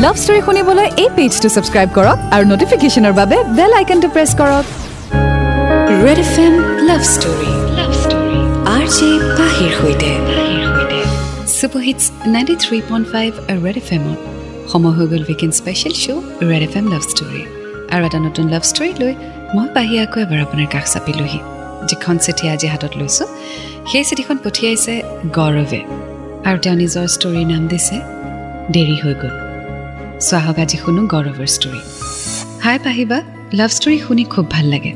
Love 0.00 0.16
story 0.22 0.40
শুনিবলৈ 0.46 0.86
এই 1.02 1.08
পেজটো 1.16 1.48
subscribe 1.54 1.88
কৰক 1.96 2.18
আৰু 2.34 2.44
নটিফিকেশ্যনৰ 2.52 3.14
বাবে 3.20 3.36
বেল 3.56 3.72
আইকনটো 3.80 4.08
প্ৰেছ 4.14 4.30
কৰক। 4.40 4.64
Red 6.04 6.18
F 6.24 6.34
M 6.44 6.54
love 6.88 7.02
story 7.14 7.52
R 8.76 8.84
J 8.96 9.08
পাহিৰ 9.38 9.70
সৈতে। 9.80 10.10
Super hits 11.58 12.04
ninety 12.34 12.56
three 12.64 12.78
point 12.88 13.06
five 13.12 13.30
red 13.64 13.76
F 13.82 13.88
এমত 13.96 14.18
সময় 14.72 14.94
হৈ 14.96 15.06
গ'ল 15.12 15.22
weekend 15.30 15.54
special 15.60 15.94
show' 16.02 16.22
red 16.50 16.62
F 16.68 16.74
M 16.80 16.86
love 16.92 17.02
story 17.12 17.42
আৰু 17.92 18.02
এটা 18.08 18.18
নতুন 18.26 18.44
লাভ 18.54 18.62
ষ্টৰী 18.70 18.90
লৈ 19.02 19.12
মই 19.56 19.66
পাহি 19.76 19.94
আকৌ 20.04 20.18
এবাৰ 20.24 20.40
আপোনাৰ 20.46 20.68
কাষ 20.74 20.86
চাপিলোহি। 20.94 21.40
যিখন 21.88 22.14
চিঠি 22.24 22.44
আজি 22.54 22.66
হাতত 22.72 22.92
লৈছোঁ 23.00 23.26
সেই 23.90 24.04
চিঠিখন 24.08 24.36
পঠিয়াইছে 24.44 24.94
গৌৰৱে। 25.36 25.80
আৰু 26.48 26.56
তেওঁ 26.64 26.76
নিজৰ 26.82 27.04
ষ্টৰীৰ 27.14 27.46
নাম 27.52 27.62
দিছে 27.72 27.96
দেৰি 28.74 28.98
হৈ 29.04 29.14
গ'ল। 29.22 29.34
চোৱা 30.26 30.38
হওক 30.46 30.58
আজি 30.64 30.76
শুনো 30.82 31.02
গৌৰৱৰ 31.12 31.48
ষ্টৰী 31.56 31.80
হাই 32.64 32.76
পাহিবা 32.86 33.18
লাভ 33.58 33.70
ষ্টৰী 33.76 33.96
শুনি 34.06 34.24
খুব 34.34 34.44
ভাল 34.54 34.66
লাগে। 34.74 34.92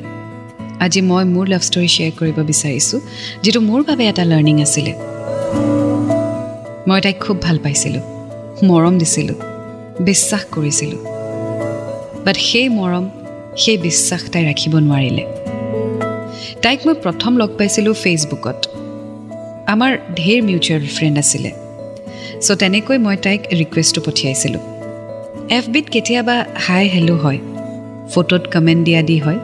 আজি 0.84 1.00
মই 1.10 1.24
মোৰ 1.34 1.46
লাভ 1.52 1.62
ষ্টৰী 1.68 1.88
শ্বেয়াৰ 1.94 2.12
কৰিব 2.20 2.38
বিচাৰিছোঁ 2.50 2.98
যিটো 3.44 3.60
মোৰ 3.68 3.80
বাবে 3.88 4.04
এটা 4.10 4.24
লাৰ্ণিং 4.30 4.56
আছিলে। 4.66 4.92
মই 6.88 7.00
তাইক 7.04 7.16
খুব 7.24 7.36
ভাল 7.46 7.56
পাইছিলোঁ 7.64 8.04
মৰম 8.68 8.94
দিছিলোঁ 9.02 9.36
বিশ্বাস 10.08 10.42
কৰিছিলোঁ। 10.54 11.00
বাট 12.24 12.36
সেই 12.48 12.68
মৰম 12.78 13.04
সেই 13.62 13.76
বিশ্বাস 13.86 14.22
তাই 14.32 14.42
ৰাখিব 14.50 14.74
নোৱাৰিলে। 14.86 15.24
তাইক 16.64 16.78
মই 16.86 16.94
প্ৰথম 17.04 17.32
লগ 17.40 17.50
পাইছিলোঁ 17.58 17.94
ফেচবুকত 18.04 18.58
আমাৰ 19.72 19.92
ঢেৰ 20.18 20.38
মিউচুৱেল 20.48 20.84
ফ্ৰেণ্ড 20.96 21.16
আছিলে। 21.22 21.50
চ' 22.44 22.58
তেনেকৈ 22.60 22.96
মই 23.06 23.16
তাইক 23.24 23.40
ৰিকুৱেষ্টটো 23.60 24.00
পঠিয়াইছিলোঁ। 24.06 24.75
এফ 25.50 25.64
বিত 25.74 25.86
কেতিয়াবা 25.94 26.36
হাই 26.66 26.84
হেল্ল' 26.88 27.18
হয়। 27.24 27.40
ফটোত 28.12 28.42
কমেণ্ট 28.52 28.82
দিয়া 28.86 29.02
দি 29.08 29.16
হয়। 29.24 29.40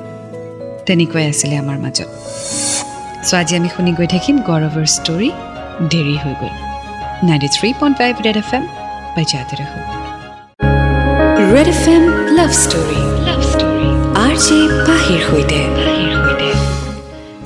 তেনেকুৱাই 0.87 1.27
আছিলে 1.33 1.57
আমাৰ 1.63 1.79
মাজত। 1.85 2.09
চ' 3.29 3.35
আজি 3.41 3.53
আমি 3.59 3.69
শুনি 3.75 3.93
গৈ 3.99 4.09
থাকিম 4.15 4.37
গৌৰৱৰ 4.49 4.87
ষ্টৰী 4.97 5.31
দেৰি 5.93 6.17
হৈ 6.23 6.35
গ'ল। 6.41 6.55
Ninety 7.29 7.49
three 7.57 7.69
point 7.81 7.95
five 8.01 8.13
red 8.27 8.37
F 8.43 8.51
M 8.57 8.65
বাজাতে 9.17 9.55
ৰাখো 9.61 9.81
red 11.55 11.69
F 11.75 11.83
M 11.95 12.05
love 12.39 12.51
story 12.65 13.01
love 13.29 13.41
story 13.53 13.89
R 14.25 14.35
J 14.47 14.59
পাহিৰ 14.89 15.21
সৈতে। 15.29 15.61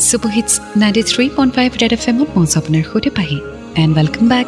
Super hits 0.09 0.53
ninety 0.83 1.03
three 1.11 1.25
point 1.37 1.53
five 1.57 1.71
red 1.83 1.93
F 1.97 2.03
এমত 2.11 2.29
মই 2.37 2.47
আপোনাৰ 2.61 2.85
সৈতে 2.91 3.11
পাহি। 3.19 3.39
এণ্ড 3.83 3.93
ৱেলকাম 3.99 4.25
বেক 4.33 4.47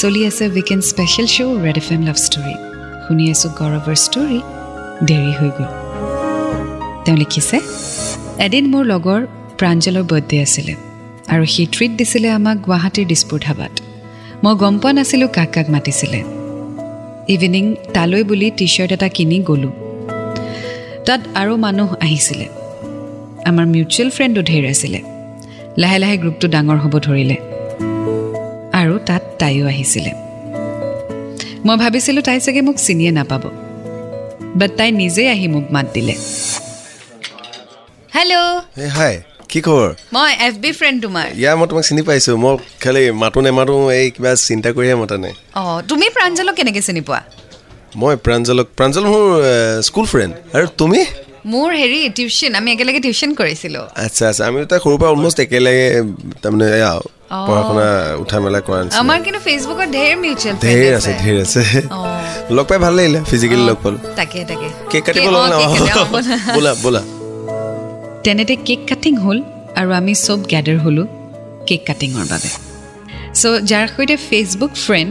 চলি 0.00 0.20
আছে 0.28 0.44
weekend 0.54 0.82
special 0.92 1.26
show' 1.34 1.52
red 1.64 1.76
F 1.82 1.88
M 1.94 2.02
love 2.08 2.18
story 2.26 2.54
শুনি 3.08 3.24
আছোঁ 3.32 3.50
গৌৰৱৰ 3.58 3.96
ষ্টৰী 4.04 4.40
দেৰি 5.08 5.32
হৈ 5.38 5.50
গ'ল। 5.56 5.70
তেওঁ 7.04 7.16
লিখিছে 7.16 7.56
এদিন 8.46 8.64
মোৰ 8.72 8.84
লগৰ 8.92 9.20
প্ৰাঞ্জলৰ 9.58 10.04
বাৰ্থডে 10.10 10.36
আছিলে 10.46 10.74
আৰু 11.32 11.44
সি 11.54 11.62
ট্ৰিট 11.74 11.92
দিছিলে 11.98 12.28
আমাক 12.38 12.56
গুৱাহাটীৰ 12.66 13.06
দিছপুৰ 13.06 13.40
ধাবাত 13.46 13.74
মই 14.44 14.54
গম 14.54 14.74
পোৱা 14.78 14.92
নাছিলোঁ 14.92 15.28
কাক 15.28 15.48
কাক 15.54 15.66
মাতিছিলে। 15.70 16.20
ইভিনিং 17.34 17.64
তালৈ 17.94 18.22
বুলি 18.24 18.50
টি 18.58 18.66
শ্বাৰ্ট 18.66 18.92
এটা 18.92 19.08
কিনি 19.08 19.36
গ'লোঁ। 19.48 19.72
তাত 21.06 21.20
আৰু 21.40 21.52
মানুহ 21.56 21.88
আহিছিলে। 22.00 22.46
আমাৰ 23.48 23.64
মিউচুৱেল 23.74 24.08
ফ্ৰেণ্ডো 24.10 24.40
ঢেৰ 24.42 24.64
আছিলে। 24.70 25.00
লাহে 25.80 25.98
লাহে 25.98 26.16
গ্ৰুপটো 26.22 26.46
ডাঙৰ 26.48 26.78
হ'ব 26.84 26.94
ধৰিলে। 26.98 27.36
আৰু 28.80 28.94
তাত 29.06 29.22
তাইও 29.38 29.66
আহিছিলে। 29.66 30.27
মই 31.68 31.76
ভাবিছিলোঁ 31.84 32.22
তাই 32.28 32.38
চাগে 32.44 32.60
মোক 32.68 32.76
চিনিয়ে 32.86 33.12
নাপাব। 33.18 33.44
বাট 34.58 34.70
তাই 34.78 34.90
নিজেই 35.00 35.26
আহি 35.34 35.46
মোক 35.54 35.64
মাত 35.74 35.86
দিলে। 35.94 36.14
হেল্ল' 38.16 38.36
হাই 38.98 39.14
কি 39.50 39.58
খবৰ? 39.66 39.88
মই 40.16 40.30
এফ 40.46 40.54
বি 40.64 40.70
ফ্ৰেণ্ড 40.78 40.96
তোমাৰ। 41.04 41.26
ইয়াৰ 41.40 41.54
মই 41.58 41.66
তোমাক 41.70 41.84
চিনি 41.88 42.02
পাইছোঁ। 42.08 42.36
মই 42.44 42.54
খালি 42.82 43.02
মাতো 43.22 43.38
নেমাতো 43.46 43.74
এই 43.98 44.06
কিবা 44.14 44.30
চিন্তা 44.48 44.68
কৰিহে 44.76 44.96
মতা 45.02 45.16
নাই 45.24 45.34
অঁ 45.60 45.78
তুমি 45.90 46.06
প্ৰাঞ্জলক 46.16 46.54
কেনেকৈ 46.58 46.82
চিনি 46.88 47.02
পোৱা? 47.08 47.20
মই 48.00 48.14
প্ৰাঞ্জলক 48.26 48.66
প্ৰাঞ্জল 48.78 49.04
মোৰ 49.12 49.24
স্কুল 49.88 50.06
ফ্ৰেণ্ড 50.12 50.32
আৰু 50.56 50.66
তুমি? 50.80 51.00
মোৰ 51.52 51.68
হেৰি 51.80 51.98
টিউশ্যন 52.18 52.52
আমি 52.58 52.68
একেলগে 52.74 53.00
টিউশ্যন 53.06 53.30
কৰিছিলোঁ। 53.40 53.84
আচ্ছা 54.04 54.24
আচ্ছা 54.30 54.42
আমি 54.48 54.56
দুটা 54.62 54.76
সৰুৰ 54.84 54.98
পৰা 55.00 55.10
অলমষ্ট 55.14 55.38
একেলগে 55.46 55.86
তাৰমানে 56.42 56.66
এয়া 56.78 56.92
পঢ়া 57.46 57.62
শুনা 57.68 57.86
উঠা 58.22 58.38
মেলা 58.44 58.60
কৰা 58.66 58.78
নিচিনা। 58.84 59.00
আমাৰ 59.02 59.18
কিন্তু 59.24 59.40
ফেচবুকত 59.46 59.88
ঢেৰ 59.96 60.12
মিউচুৱেল 60.24 60.54
ধেৰ 60.66 60.90
আছে। 60.98 61.12
ধেৰ 61.22 61.36
আছে। 61.44 61.62
লগ 62.56 62.64
পাই 62.68 62.78
ভাল 62.84 62.92
লাগিলে 62.98 63.18
ফিজিকেলি 63.30 63.64
লগ 63.70 63.78
পালোঁ। 63.82 64.00
তাকে 64.18 64.38
তাকে। 64.50 64.68
কেক 64.90 65.02
কাটিব 65.06 65.24
লগ 65.34 65.42
না 65.52 65.56
ব'লা। 65.72 65.94
বোলা 66.56 66.72
বোলা। 66.82 67.02
তেনেতে 68.24 68.54
কেক 68.68 68.80
কাটিং 68.90 69.12
হ'ল 69.24 69.38
আৰু 69.80 69.90
আমি 70.00 70.12
চব 70.26 70.38
গেডাৰ 70.52 70.78
হ'লোঁ 70.84 71.06
কেক 71.68 71.82
কাটিঙৰ 71.88 72.24
বাবে। 72.32 72.50
চ' 73.40 73.60
যাৰ 73.70 73.86
সৈতে 73.94 74.16
ফেচবুক 74.28 74.72
ফ্ৰেণ্ড 74.84 75.10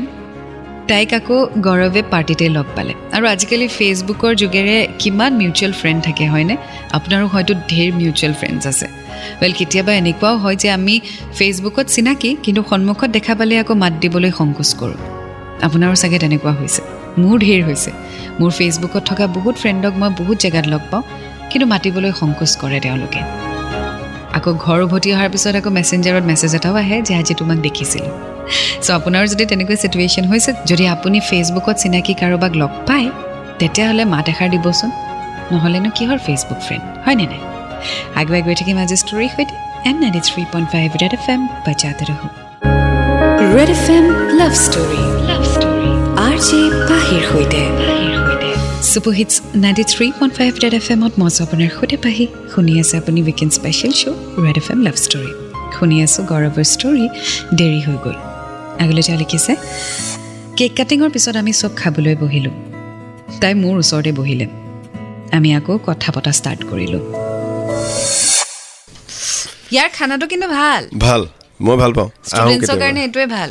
তাইক 0.91 1.13
আকৌ 1.13 1.35
গৌৰৱে 1.65 2.01
পাৰ্টিতে 2.11 2.45
লগ 2.49 2.67
পালে। 2.75 2.93
আৰু 3.15 3.25
আজিকালি 3.27 3.67
ফেচবুকৰ 3.77 4.31
যোগেৰে 4.41 4.77
কিমান 4.99 5.31
মিউচুৱেল 5.41 5.71
ফ্ৰেণ্ড 5.71 5.99
থাকে 6.03 6.25
হয়নে? 6.27 6.55
আপোনাৰো 6.97 7.25
হয়তো 7.27 7.53
ঢেৰ 7.69 7.89
মিউচুৱেল 7.99 8.33
ফ্ৰেণ্ডছ 8.33 8.63
আছে। 8.67 8.87
ৱেল 9.41 9.53
কেতিয়াবা 9.59 9.93
এনেকুৱাও 9.93 10.37
হয় 10.37 10.55
যে 10.55 10.69
আমি 10.69 10.95
ফেচবুকত 11.37 11.87
চিনাকি 11.87 12.37
কিন্তু 12.43 12.61
সন্মুখত 12.69 13.09
দেখা 13.09 13.35
পালে 13.35 13.59
আকৌ 13.59 13.73
মাত 13.75 13.93
দিবলৈ 14.01 14.31
সংকোচ 14.31 14.69
কৰোঁ। 14.79 14.99
আপোনাৰো 15.61 15.95
চাগে 15.95 16.19
তেনেকুৱা 16.19 16.53
হৈছে। 16.59 16.81
মোৰ 17.21 17.35
ঢেৰ 17.39 17.61
হৈছে। 17.63 17.91
মোৰ 18.39 18.51
ফেচবুকত 18.51 19.03
থকা 19.05 19.25
বহুত 19.27 19.55
ফ্ৰেণ্ডক 19.55 19.93
মই 20.01 20.09
বহুত 20.19 20.37
জেগাত 20.39 20.65
লগ 20.67 20.81
পাওঁ 20.91 21.03
কিন্তু 21.49 21.65
মাতিবলৈ 21.67 22.11
সংকোচ 22.21 22.51
কৰে 22.61 22.79
তেওঁলোকে। 22.79 23.46
আকৌ 24.37 24.51
ঘৰ 24.65 24.79
উভতি 24.85 25.09
অহাৰ 25.15 25.29
পিছত 25.33 25.55
আকৌ 25.59 25.69
মেছেঞ্জাৰত 25.77 26.23
মেছেজ 26.31 26.51
এটাও 26.57 26.75
আহে 26.83 26.97
যে 27.07 27.13
আজি 27.19 27.33
তোমাক 27.39 27.57
দেখিছিলোঁ। 27.67 28.11
চ' 28.85 28.89
আপোনাৰ 28.97 29.23
যদি 29.31 29.43
তেনেকুৱা 29.51 29.77
চিটুৱেশ্যন 29.83 30.25
হৈছে 30.31 30.51
যদি 30.69 30.83
আপুনি 30.95 31.17
ফেচবুকত 31.29 31.75
চিনাকি 31.81 32.13
কাৰোবাক 32.21 32.53
লগ 32.61 32.71
পায় 32.87 33.07
তেতিয়াহ'লে 33.59 34.03
মাত 34.13 34.27
এষাৰ 34.31 34.49
দিবচোন। 34.55 34.89
নহ'লেনো 35.51 35.89
কিহৰ 35.97 36.19
ফেচবুক 36.25 36.59
ফ্ৰেণ্ড 36.65 36.85
হয়নে 37.05 37.25
নাই? 37.31 37.41
আগুৱাই 38.19 38.41
গৈ 38.47 38.55
থাকিম 38.59 38.77
আজি 38.83 38.95
ষ্টৰীৰ 39.03 39.31
সৈতে। 39.35 39.53
In 39.89 39.95
ninety 40.01 40.21
three 40.27 40.41
point 40.51 40.67
five 40.73 40.89
red 41.01 41.13
F 41.17 41.25
M 41.33 41.41
বাজাতে 41.65 42.03
ৰহো। 42.09 42.27
Red 43.55 43.69
F 43.75 43.85
M 43.97 44.05
love 44.39 44.53
story 44.65 45.01
love 45.29 45.43
story 45.53 45.91
R 46.27 46.35
J 46.47 46.59
পাহিৰ 46.89 47.23
সৈতে। 47.31 47.61
Super hits 48.93 49.33
ninety 49.63 49.83
three 49.93 50.05
point 50.17 50.33
five 50.37 50.51
red 50.63 50.73
F 50.79 50.85
এমত 50.95 51.13
মই 51.21 51.29
আপোনাৰ 51.45 51.69
সৈতে 51.77 51.97
পাহি। 52.05 52.25
শুনি 52.53 52.73
আছে 52.81 52.95
আপুনি 53.01 53.19
weekend 53.27 53.51
special 53.57 53.93
show' 54.01 54.17
red 54.45 54.57
F 54.61 54.67
M 54.73 54.79
love 54.87 54.95
story 55.05 55.31
শুনি 55.75 55.95
আছোঁ 56.05 56.23
গৌৰৱৰ 56.31 56.67
ষ্টৰী 56.73 57.05
দেৰি 57.59 57.79
হৈ 57.85 57.97
গ'ল। 58.05 58.17
আগলৈ 58.83 59.03
তেওঁ 59.07 59.17
লিখিছে 59.23 59.53
কেক 60.57 60.71
কাটিঙৰ 60.77 61.09
পিছত 61.15 61.35
আমি 61.41 61.51
চব 61.61 61.71
খাবলৈ 61.81 62.15
বহিলোঁ। 62.23 62.55
তাই 63.41 63.53
মোৰ 63.63 63.75
ওচৰতে 63.83 64.11
বহিলে। 64.19 64.45
আমি 65.37 65.49
আকৌ 65.57 65.73
কথা 65.87 66.09
পতা 66.15 66.31
ষ্টাৰ্ট 66.39 66.61
কৰিলোঁ। 66.69 67.03
ইয়াৰ 69.73 69.89
খানাটো 69.97 70.25
কিন্তু 70.31 70.47
ভাল। 70.59 70.83
ভাল। 71.05 71.21
মই 71.65 71.75
ভাল 71.81 71.91
পাওঁ। 71.97 72.09
ষ্টুডেণ্টছৰ। 72.29 72.77
কাৰণে 72.81 72.99
এইটোৱে 73.05 73.25
ভাল। 73.35 73.47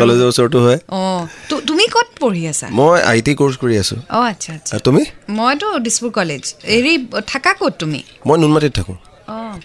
কলেজৰ 0.00 0.26
ওচৰতো 0.26 0.58
হয়। 0.66 0.78
তুমি 1.66 1.84
ক'ত 1.86 2.08
পঢ়ি 2.20 2.42
আছা? 2.48 2.66
মই 2.70 2.98
আই 3.02 3.18
টি 3.22 3.32
কৰ্চ 3.34 3.54
কৰি 3.62 3.74
আছোঁ। 3.78 3.98
অঁ 4.10 4.22
আচ্ছা 4.22 4.50
আচ্ছা। 4.54 4.78
তুমি? 4.78 5.02
মইতো 5.30 5.66
দিছপুৰ 5.78 6.10
কলেজ। 6.10 6.42
হেৰি 6.68 6.92
থাকা 7.26 7.50
ক'ত 7.60 7.72
তুমি? 7.78 8.00
মই 8.26 8.36
নুনমাটিত 8.38 8.72
থাকোঁ। 8.72 8.96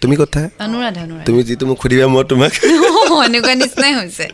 তুমি 0.02 0.16
ক'ত 0.16 0.30
থাকা? 0.32 0.50
অনুৰাধা 0.66 1.02
অনুৰাধা। 1.02 1.26
তুমি 1.26 1.40
যিটো 1.44 1.64
মোক 1.66 1.78
সুধিবা 1.82 2.08
মই 2.08 2.24
তোমাক 2.30 2.52
এনেকুৱা 3.28 3.54
নিচিনাই 3.56 3.94
হৈছে। 4.00 4.26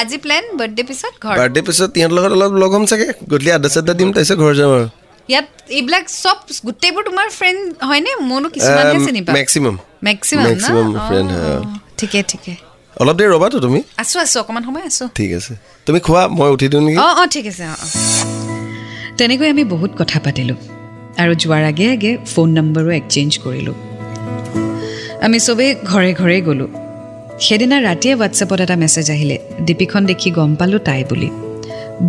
আজি 0.00 0.16
প্লেন 0.18 0.44
বাৰ্থডে 0.58 0.82
পিছত 0.82 1.14
ঘৰ 1.22 1.34
বাৰ্থডে 1.38 1.60
পিছত 1.62 1.90
লগত 2.16 2.32
অলপ 2.32 2.52
লগ 2.62 2.70
হ'ম 2.74 2.84
চাগে। 2.86 3.06
গধূলি 3.30 3.50
আড্ডা 3.52 3.68
চাড্ডা 3.68 3.92
দিম 3.98 4.08
তাৰপিছত 4.12 4.38
ঘৰ 4.38 4.52
যাম 4.60 4.70
আৰু। 4.78 4.86
ইয়াত 5.28 5.46
এইবিলাক 5.68 6.04
চব 6.22 6.38
গোটেইবোৰ 6.66 7.02
তোমাৰ 7.04 7.26
ফ্ৰেণ্ড 7.38 7.60
হয়নে? 7.88 8.10
মোৰো 8.30 8.48
কিছুমানহে 8.48 8.98
চিনি 9.06 9.20
পাওঁ। 9.26 9.34
মেক্সিমাম 9.38 9.76
মেক্সিমাম 10.08 10.88
হয়, 10.96 11.22
অঁ। 11.50 11.62
ঠিকে 11.98 12.20
ঠিকে। 12.28 12.73
অলপ 13.00 13.16
দেৰি 13.18 13.28
ৰ'বাতো 13.34 13.56
তুমি? 13.64 13.80
আছো 14.02 14.16
আছো 14.24 14.36
অকণমান 14.42 14.62
সময় 14.68 14.84
আছো। 14.90 15.04
ঠিক 15.18 15.30
আছে। 15.38 15.52
তুমি 15.86 15.98
খোৱা 16.06 16.22
মই 16.38 16.48
উঠি 16.54 16.66
দিওঁ 16.72 16.82
নেকি? 16.86 16.98
অঁ 17.06 17.12
অঁ 17.20 17.26
ঠিক 17.34 17.44
আছে 17.52 17.64
অঁ 17.72 17.78
তেনেকৈ 19.18 19.46
আমি 19.54 19.64
বহুত 19.74 19.92
কথা 20.00 20.18
পাতিলোঁ 20.24 20.58
আৰু 21.22 21.32
যোৱাৰ 21.42 21.62
আগে 21.70 21.86
আগে 21.94 22.10
ফোন 22.32 22.48
নম্বৰো 22.58 22.90
এক্সচেঞ্জ 23.00 23.30
কৰিলোঁ। 23.44 23.76
আমি 25.26 25.38
চবেই 25.46 25.70
ঘৰে 25.90 26.10
ঘৰে 26.20 26.38
গ'লোঁ। 26.48 26.70
সেইদিনা 27.44 27.76
ৰাতিয়ে 27.88 28.14
হোৱাটছএপত 28.14 28.58
এটা 28.64 28.76
মেছেজ 28.82 29.06
আহিলে 29.14 29.36
ডিপিখন 29.66 30.02
দেখি 30.10 30.28
গম 30.38 30.50
পালোঁ 30.60 30.80
তাই 30.88 31.02
বুলি। 31.10 31.28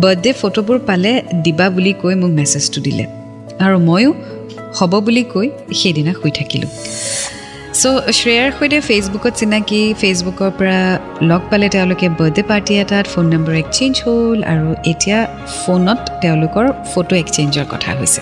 বাৰ্থডে 0.02 0.30
ফটোবোৰ 0.40 0.78
পালে 0.88 1.12
দিবা 1.44 1.66
বুলি 1.74 1.92
কৈ 2.02 2.14
মোক 2.20 2.32
মেছেজটো 2.38 2.78
দিলে। 2.86 3.04
আৰু 3.64 3.76
ময়ো 3.88 4.10
হ'ব 4.78 4.92
বুলি 5.06 5.22
কৈ 5.34 5.46
সেইদিনা 5.80 6.12
শুই 6.20 6.32
থাকিলোঁ। 6.38 6.70
চ' 7.76 8.12
শ্ৰেয়াৰ 8.18 8.50
সৈতে 8.56 8.78
ফেচবুকত 8.88 9.32
চিনাকি 9.40 9.80
ফেচবুকৰ 10.00 10.50
পৰা 10.58 10.80
লগ 11.30 11.42
পালে 11.50 11.66
তেওঁলোকে 11.74 12.06
বাৰ্থডে 12.18 12.42
পাৰ্টি 12.50 12.72
এটাত 12.82 13.06
ফোন 13.12 13.24
নম্বৰ 13.32 13.54
এক্সেঞ্জ 13.62 13.94
হ'ল 14.04 14.38
আৰু 14.52 14.68
এতিয়া 14.92 15.18
ফোনত 15.56 16.00
তেওঁলোকৰ 16.22 16.66
ফটো 16.92 17.14
এক্সেঞ্জৰ 17.22 17.66
কথা 17.72 17.90
হৈছে 17.98 18.20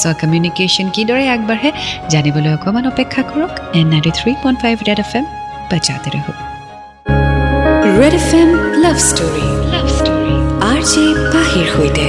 চ' 0.00 0.14
কমিউনিকেশ্যন 0.20 0.86
কিদৰে 0.96 1.24
আগবাঢ়ে 1.34 1.70
জানিবলৈ 2.12 2.50
অকণমান 2.56 2.84
অপেক্ষা 2.92 3.22
কৰক 3.30 3.52
in 3.78 3.86
ninety 3.92 4.12
three 4.18 4.30
point 4.42 4.58
five 4.62 4.76
red 4.88 4.98
F 5.04 5.12
M 5.18 5.24
বাজাতে 5.70 6.08
ৰহো 6.14 6.32
red 7.98 8.14
F 8.20 8.30
M 8.40 8.50
love 8.84 8.96
story 9.08 9.46
love 9.72 9.86
story 9.98 10.34
R 10.70 10.80
J 10.90 11.04
পাহিৰ 11.32 11.66
সৈতে 11.74 12.06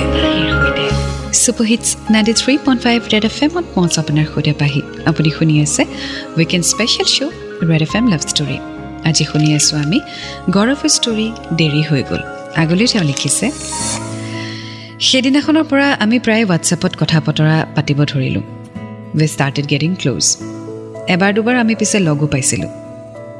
super hits 1.43 1.87
ninety 2.13 2.33
three 2.41 2.53
point 2.65 2.79
five 2.85 2.99
red 3.13 3.25
F 3.29 3.37
এমত 3.45 3.65
পঞ্চ 3.75 3.93
আপোনাৰ 4.01 4.25
সৈতে 4.33 4.53
পাহি 4.61 4.81
আপুনি 5.09 5.29
শুনি 5.37 5.55
আছে 5.65 5.83
weekend 6.37 6.65
special 6.71 7.07
show' 7.15 7.33
red 7.69 7.81
F 7.87 7.93
M 7.99 8.05
love 8.11 8.21
story 8.31 8.57
আজি 9.09 9.23
শুনি 9.31 9.47
আছোঁ 9.57 9.75
আমি 9.85 9.99
গৌৰৱৰ 10.55 10.89
ষ্টৰী 10.97 11.27
দেৰি 11.59 11.81
হৈ 11.89 12.01
গ'ল। 12.09 12.21
আগলৈ 12.61 12.85
তেওঁ 12.91 13.05
লিখিছে 13.09 13.45
সেইদিনাখনৰ 15.07 15.65
পৰা 15.71 15.87
আমি 16.03 16.17
প্ৰায় 16.25 16.43
হোৱাটছএপত 16.45 16.93
কথা 17.01 17.17
বতৰা 17.27 17.55
পাতিব 17.75 17.99
ধৰিলোঁ। 18.11 18.45
উই 19.17 19.27
ষ্টাৰ্টেড 19.33 19.65
গেটিং 19.71 19.91
ক্ল'জ 20.01 20.25
এবাৰ 21.13 21.31
দুবাৰ 21.35 21.55
আমি 21.63 21.73
পিছে 21.79 21.97
লগো 22.07 22.27
পাইছিলোঁ। 22.33 22.71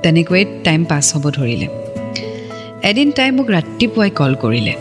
তেনেকৈয়ে 0.04 0.44
টাইম 0.68 0.82
পাছ 0.92 1.06
হ'ব 1.16 1.26
ধৰিলে। 1.38 1.68
এদিন 2.90 3.08
তাই 3.18 3.30
মোক 3.38 3.48
ৰাতিপুৱাই 3.56 4.10
কল 4.20 4.34
কৰিলে। 4.44 4.74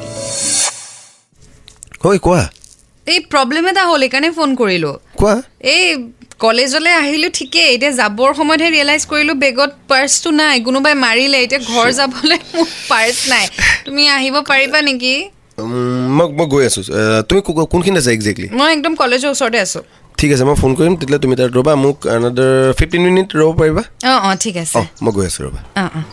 কোৱা 2.03 2.43
এই 3.07 3.19
প্ৰব্লেম 3.33 3.65
এটা 3.71 3.83
হ'ল 3.89 4.03
সেইকাৰণে 4.05 4.31
ফোন 4.39 4.51
কৰিলোঁ। 4.61 4.95
কোৱা? 5.21 5.35
এই 5.75 5.85
কলেজলৈ 6.45 6.93
আহিলোঁ 7.03 7.31
ঠিকেই 7.39 7.69
এতিয়া 7.75 7.93
যাবৰ 8.01 8.31
সময়তহে 8.41 8.71
ৰিয়েলাইজ 8.77 9.03
কৰিলোঁ 9.13 9.35
বেগত 9.45 9.71
পাৰ্চটো 9.91 10.31
নাই 10.41 10.57
কোনোবাই 10.69 10.95
মাৰিলে 11.05 11.39
এতিয়া 11.45 11.61
ঘৰ 11.73 11.89
যাবলৈ 12.01 12.39
মোৰ 12.55 12.67
পাৰ্চ 12.91 13.17
নাই। 13.33 13.45
তুমি 13.87 14.03
আহিব 14.17 14.35
পাৰিবা 14.51 14.79
নেকি? 14.89 15.15
মই 16.17 16.27
মই 16.39 16.47
গৈ 16.55 16.63
আছোঁ। 16.69 16.83
তুমি 17.29 17.41
কো- 17.47 17.69
কোনখিনিত 17.75 17.99
আছে 18.03 18.11
একজেক্টলি 18.17 18.49
মই 18.61 18.69
একদম 18.77 18.93
কলেজৰ 19.03 19.31
ওচৰতে 19.35 19.59
আছোঁ। 19.67 19.83
ঠিক 20.19 20.31
আছে 20.35 20.45
মই 20.49 20.57
ফোন 20.63 20.71
কৰিম 20.79 20.93
তেতিয়াহ'লে 21.01 21.23
তুমি 21.25 21.35
তাত 21.39 21.51
ৰ'বা 21.59 21.73
মোক 21.85 21.97
আনাদাৰ 22.17 22.53
ফিফটিন 22.79 23.03
মিনিট 23.09 23.29
ৰ'ব 23.41 23.53
পাৰিবা? 23.61 23.83
অঁ 24.13 24.19
অঁ 24.29 24.35
ঠিক 24.45 24.55
আছে। 24.65 24.75
অঁ 24.81 24.87
মই 25.05 25.13
গৈ 25.17 25.25
আছোঁ 25.31 25.43
ৰ'বা। 25.47 25.61
অঁ 25.83 25.89
অঁ। 25.99 26.05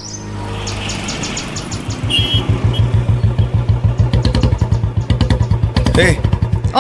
এই 6.05 6.13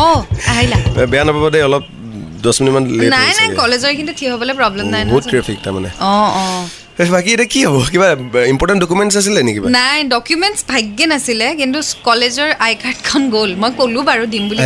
অঁ 0.05 0.19
আহিলা। 0.51 0.77
বেয়া 1.11 1.23
নাপাবা 1.27 1.49
দেই 1.53 1.63
অলপ 1.67 1.83
দহ 2.43 2.51
মিনিটমান 2.59 2.83
নাই 3.15 3.31
নাই 3.39 3.47
কলেজৰ 3.61 3.89
এইখিনিতে 3.91 4.13
থিয় 4.19 4.29
হ'বলৈ 4.33 4.53
প্ৰব্লেম 4.61 4.85
নাই 4.93 5.01
বহুত 5.11 5.25
ট্ৰেফিক 5.31 5.57
তাৰমানে। 5.65 5.89
অঁ 6.11 6.29
অঁ। 6.43 6.63
বাকী 7.15 7.29
এতিয়া 7.35 7.49
কি 7.53 7.59
হ'ব? 7.67 7.75
কিবা 7.93 8.07
ইম্পৰ্টেণ্ট 8.53 8.79
ডকুমেণ্টছ 8.83 9.13
আছিলে 9.21 9.39
নেকি 9.47 9.59
নাই 9.79 9.97
ডকুমেণ্টছ 10.15 10.59
ভাগ্যে 10.71 11.05
নাছিলে 11.11 11.47
কিন্তু 11.61 11.79
কলেজৰ 12.07 12.49
আই 12.65 12.73
কাৰ্ডখন 12.83 13.21
গ'ল। 13.35 13.49
মই 13.61 13.71
ক'লোঁ 13.79 14.03
বাৰু 14.09 14.23
দিম 14.33 14.43
বুলি 14.49 14.59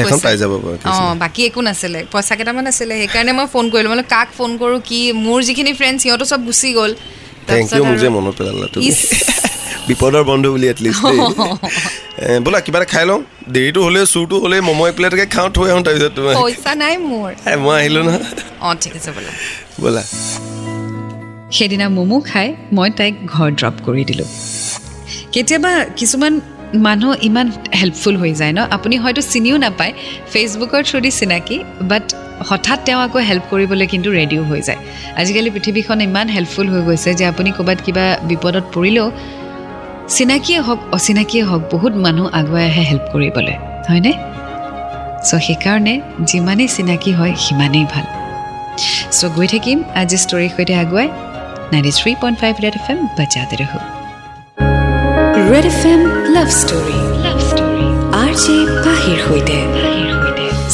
অঁ 0.94 1.13
বাকী 1.24 1.41
একো 1.50 1.62
নাছিলে 1.68 2.00
পইচা 2.13 2.33
কেইটামান 2.39 2.65
আছিলে 2.71 2.94
সেইকাৰণে 3.01 3.31
মই 3.39 3.47
ফোন 3.53 3.65
কৰিলোঁ। 3.73 3.89
মানে 3.94 4.03
কাক 4.15 4.27
ফোন 4.38 4.51
কৰোঁ 4.62 4.80
কি? 4.89 5.00
মোৰ 5.25 5.39
যিখিনি 5.47 5.71
ফ্ৰেণ্ড 5.80 5.97
সিহঁতো 6.03 6.25
চব 6.31 6.41
গুচি 6.47 6.69
গ'ল। 6.80 6.91
থেংক 7.47 7.67
ইউ 7.73 7.83
মোক 7.89 7.97
যে 8.03 8.09
মনত 8.09 8.33
পেলালা 8.38 8.67
তুমি। 8.73 8.91
বিপদৰ 9.88 10.23
বন্ধু 10.23 10.47
বুলি 10.53 10.67
এটলিষ্ট 10.67 11.01
বোলা 12.45 12.59
কিবা 12.65 12.77
এটা 12.79 12.88
খাই 12.94 13.05
লওঁ। 13.09 13.19
দেৰিটো 13.51 13.79
হ'লে 13.83 14.01
চুৰটো 14.13 14.35
হ'লে 14.44 14.57
ম'ম' 14.61 14.83
এক 14.89 14.95
প্লেটকে 14.95 15.25
খাওঁ 15.35 15.49
থৈ 15.49 15.67
আহোঁ 15.71 15.83
তাৰপিছত 15.83 16.11
তোমাৰ। 16.15 16.33
পইচা 16.41 16.71
নাই 16.75 16.94
মোৰ। 17.09 17.29
মই 17.65 17.75
আহিলোঁ 17.79 18.03
নহয়। 18.03 18.23
অঁ 18.61 18.75
ঠিক 18.81 18.94
আছে 18.95 19.09
বোলা। 19.11 19.31
ব'লা। 19.81 20.03
সেইদিনা 21.51 21.85
ম'ম' 21.89 22.13
খাই 22.21 22.47
মই 22.73 22.89
তাইক 22.97 23.13
ঘৰ 23.25 23.49
ড্ৰপ 23.59 23.75
কৰি 23.85 24.03
দিলোঁ। 24.05 24.29
কেতিয়াবা 25.33 25.71
কিছুমান 25.95 26.33
মানুহ 26.74 27.12
ইমান 27.22 27.48
হেল্পফুল 27.80 28.16
হৈ 28.18 28.34
যায় 28.34 28.54
ন? 28.58 28.60
আপুনি 28.75 28.98
হয়তো 28.98 29.22
চিনিও 29.22 29.58
নাপায় 29.58 29.94
ফেচবুকৰ 30.34 30.81
থ্ৰুদি 30.90 31.12
চিনাকি 31.19 31.58
বাট 31.81 32.06
হঠাৎ 32.50 32.80
তেওঁ 32.86 33.00
আকৌ 33.06 33.19
হেল্প 33.30 33.44
কৰিবলৈ 33.52 33.88
কিন্তু 33.94 34.10
ৰেডিও 34.19 34.44
হৈ 34.44 34.62
যায়। 34.62 34.80
আজিকালি 35.16 35.50
পৃথিৱীখন 35.50 36.02
ইমান 36.02 36.28
হেল্পফুল 36.30 36.68
হৈ 36.69 36.81
গৈছে 36.88 37.14
যে 37.14 37.25
আপুনি 37.25 37.52
ক'ৰবাত 37.58 37.80
কিবা 37.86 38.18
বিপদত 38.30 38.66
পৰিলেও 38.75 39.12
চিনাকিয়ে 40.16 40.60
হওক 40.60 40.80
অচিনাকিয়ে 40.92 41.44
হওক 41.44 41.62
বহুত 41.72 41.94
মানুহ 42.06 42.25
আগুৱাই 42.40 42.66
আহে 42.69 42.84
হেল্প 42.90 43.06
কৰিবলৈ। 43.14 43.56
হয়নে? 43.90 44.12
চ' 45.28 45.31
সেইকাৰণে 45.48 46.02
যিমানেই 46.30 46.68
চিনাকি 46.68 47.12
হয় 47.12 47.34
সিমানেই 47.46 47.86
ভাল। 47.94 48.06
চ' 49.18 49.25
গৈ 49.38 49.48
থাকিম 49.48 49.84
আজি 50.02 50.18
ষ্টৰীৰ 50.24 50.52
সৈতে 50.56 50.74
আগুৱাই। 50.75 51.08
Ninety 51.72 51.92
three 52.00 52.16
point 52.22 52.40
five 52.42 52.54
red 52.64 52.75
F 52.80 52.90
M 52.92 53.00
বাজাতে 53.18 53.56
ৰহো। 53.64 53.96
Red 55.51 55.65
F 55.71 55.81
M 55.91 56.01
love 56.35 56.49
story 56.61 56.97
love 57.25 57.38
story 57.49 57.85
R 58.21 58.31
J 58.44 58.55
পাহিৰ 58.85 59.17
সৈতে 59.25 59.57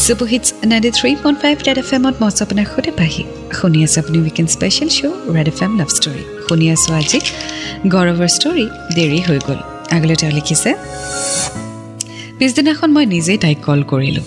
super 0.04 0.28
hits 0.34 0.48
ninety 0.72 0.92
three 0.98 1.12
point 1.24 1.38
five 1.44 1.56
red 1.68 1.78
F 1.82 1.90
এমত 1.98 2.16
মই 2.22 2.28
আছোঁ 2.32 2.44
আপোনাৰ 2.46 2.66
সৈতে 2.74 2.92
পাহি 3.00 3.24
শুনি 3.58 3.80
আছে 3.86 3.98
আপুনি 4.04 4.18
weekend 4.26 4.50
special 4.56 4.90
show' 4.98 5.16
red 5.36 5.48
F 5.52 5.60
M 5.66 5.72
love 5.80 5.90
story 5.98 6.24
শুনি 6.48 6.66
আছোঁ 6.76 6.92
আজি 7.00 7.20
গৌৰৱৰ 7.94 8.30
ষ্টৰী 8.38 8.66
দেৰি 8.98 9.20
হৈ 9.28 9.40
গ'ল। 9.48 9.60
আগলৈ 9.96 10.16
তেওঁ 10.22 10.34
লিখিছে 10.38 10.70
পিছদিনাখন 12.38 12.90
মই 12.96 13.06
নিজেই 13.16 13.38
তাইক 13.44 13.60
কল 13.68 13.80
কৰিলোঁ। 13.92 14.26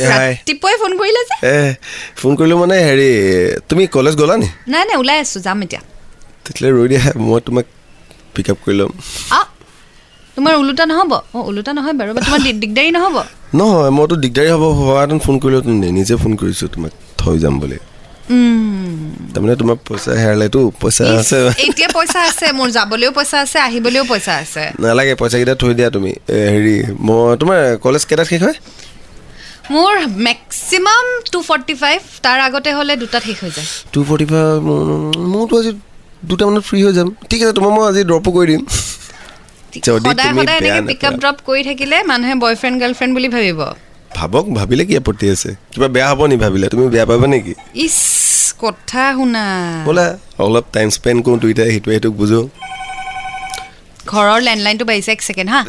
এ 0.00 0.04
হাই। 0.12 0.30
ৰাতিপুৱাই 0.38 0.74
ফোন 0.82 0.92
কৰিলে 1.00 1.22
যে? 1.28 1.36
এ 1.54 1.56
ফোন 2.20 2.32
কৰিলোঁ 2.38 2.58
মানে 2.62 2.76
হেৰি 2.88 3.10
তুমি 3.68 3.82
কলেজ 3.96 4.14
গ'লা 4.20 4.34
নি? 4.42 4.48
নাই 4.72 4.82
নাই 4.88 4.96
ওলাই 5.02 5.18
আছোঁ 5.24 5.40
যাম 5.46 5.58
এতিয়া। 5.64 5.82
তেতিয়াহ'লে 6.44 6.70
ৰৈ 6.76 6.86
দিয়া 6.90 7.02
মই 7.28 7.40
তোমাক 7.46 7.66
পিক 8.34 8.46
আপ 8.52 8.58
কৰি 8.64 8.74
ল'ম। 8.80 8.92
তোমাৰ 10.38 10.54
ওলোটা 10.62 10.84
নহ'ব। 10.90 11.12
অঁ 11.36 11.42
ওলোটা 11.50 11.70
নহয় 11.76 11.94
বাৰু 11.98 12.10
তোমাৰ 12.26 12.40
দিগদাৰী 12.62 12.90
নহ'ব। 12.96 13.16
নহয় 13.58 13.90
মইতো 13.96 14.14
দিগদাৰী 14.24 14.48
হ'ব 14.54 14.64
হোৱাহেঁতেন 14.78 15.18
ফোন 15.24 15.34
কৰিলোঁ 15.42 15.62
নিজে 15.98 16.14
ফোন 16.22 16.32
কৰিছোঁ 16.40 16.68
তোমাক 16.74 16.92
থৈ 17.20 17.36
যাম 17.44 17.54
বুলি। 17.62 17.78
তাৰমানে 19.32 19.54
তোমাৰ 19.60 19.76
পইচা 19.88 20.10
হেৰালেতো 20.22 20.60
পইচা 20.80 21.04
আছে। 21.20 21.38
এতিয়া 21.66 21.88
পইচা 21.96 22.20
আছে 22.30 22.46
মোৰ 22.58 22.68
যাবলৈও 22.76 23.12
পইচা 23.18 23.38
আছে 23.44 23.58
আহিবলৈও 23.66 24.04
পইচা 24.10 24.32
আছে। 24.42 24.64
নালাগে 24.82 25.14
পইচাকেইটা 25.20 25.54
থৈ 25.62 25.72
দিয়া 25.78 25.88
তুমি। 25.96 26.12
হেৰি 26.54 26.76
মই 27.06 27.20
তোমাৰ 27.40 27.58
কলেজ 27.84 28.02
কেইটাত 28.08 28.26
শেষ 28.32 28.40
হয়? 28.46 28.56
মোৰ 29.74 29.92
মেক্সিমাম 30.28 31.06
টু 31.32 31.38
ফৰ্টি 31.48 31.74
ফাইভ 31.82 32.00
তাৰ 32.24 32.38
আগতে 32.46 32.70
হ'লে 32.76 32.94
দুটাত 33.02 33.22
শেষ 33.28 33.38
হৈ 33.44 33.50
যায়। 33.56 33.68
টু 33.94 34.00
ফৰ্টি 34.08 34.26
ফাইভ 34.32 34.56
মোৰতো 35.32 35.54
আজি 35.60 35.72
দুটামানত 36.30 36.62
ফ্ৰী 36.68 36.78
হৈ 36.84 36.92
যাম। 36.98 37.08
ঠিক 37.30 37.40
আছে 37.42 37.54
তোমাক 37.58 37.72
মই 37.76 37.84
আজি 37.90 38.00
ড্ৰপো 38.10 38.30
কৰি 38.36 38.46
দিম। 38.52 38.62
সদায় 39.86 40.28
তুমি 40.28 40.40
সদায় 40.40 40.60
বেয়া 40.62 40.76
এনেকৈ 40.76 40.88
পিক 40.88 41.02
আপ 41.04 41.12
নাপাৱা। 41.12 41.20
ড্ৰপ 41.22 41.38
কৰি 41.48 41.62
থাকিলে 41.68 41.96
মানুহে 42.10 42.34
বয়ফ্ৰেণ্ড 42.44 42.76
গাৰ্লফ্ৰেণ্ড 42.82 43.12
বুলি 43.16 43.28
ভাবিব। 43.34 43.60
ভাবক 44.10 44.46
ভাবিলে 44.58 44.82
কি 44.88 44.94
আপত্তি 44.96 45.26
আছে? 45.34 45.50
কিবা 45.72 45.88
বেয়া 45.94 46.08
হ'ব 46.10 46.20
নি 46.30 46.36
ভাবিলে? 46.44 46.66
তুমি 46.68 46.84
বেয়া 46.94 47.06
পাবা 47.10 47.26
নেকি? 47.26 47.52
ইছ 47.86 47.98
কথা 48.62 49.02
শুনা। 49.18 49.44
ব'লা 49.86 50.06
অলপ 50.44 50.66
টাইম 50.72 50.88
স্পেণ্ড 50.96 51.18
কৰোঁ 51.24 51.38
দুইটাই 51.44 51.68
সেইটোৱে 51.70 51.92
সেইটোক 51.94 52.14
বুজো। 52.20 52.40
ঘৰৰ 54.06 54.38
লেণ্ডলাইনটো 54.46 54.84
বাঢ়িছে 54.84 55.10
এক 55.12 55.20
ছেকেণ্ড 55.22 55.48
হা। 55.54 55.60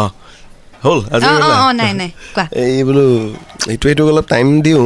অঁ 0.00 0.10
হ'ল 0.84 1.00
আজি 1.14 1.26
অঁ 1.26 1.34
অঁ 1.34 1.40
হ'লা? 1.42 1.56
অঁ 1.64 1.72
নাই 1.80 1.92
নাই 2.00 2.10
কোৱা। 2.36 2.44
এই 2.64 2.78
বোলো 2.84 3.04
এইটো 3.68 3.84
এইটোক 3.88 4.06
অলপ 4.12 4.26
টাইম 4.28 4.46
দিওঁ। 4.60 4.84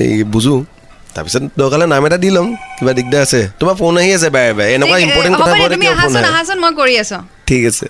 এই 0.00 0.10
বুজো। 0.32 0.54
তাৰপিছত 1.16 1.42
দৰকাৰ 1.60 1.78
নাম 1.92 2.02
এটা 2.08 2.18
দি 2.24 2.30
ল'ম 2.36 2.48
কিবা 2.76 2.92
দিগদাৰ 2.98 3.22
আছে। 3.26 3.40
তোমাৰ 3.60 3.74
ফোন 3.80 3.94
আহি 4.00 4.10
আছে 4.16 4.28
বাৰে 4.36 4.52
বাৰে 4.58 4.70
এনেকুৱা 4.76 4.98
ইম্পৰ্টেণ্ট 5.06 5.36
কথা 5.40 5.54
কিয় 5.82 5.94
ফোন 6.02 6.16
আহাচোন 6.32 6.58
মই 6.64 6.72
কৰি 6.80 6.94
আছোঁ। 7.02 7.20
ঠিক 7.48 7.62
আছে। 7.70 7.86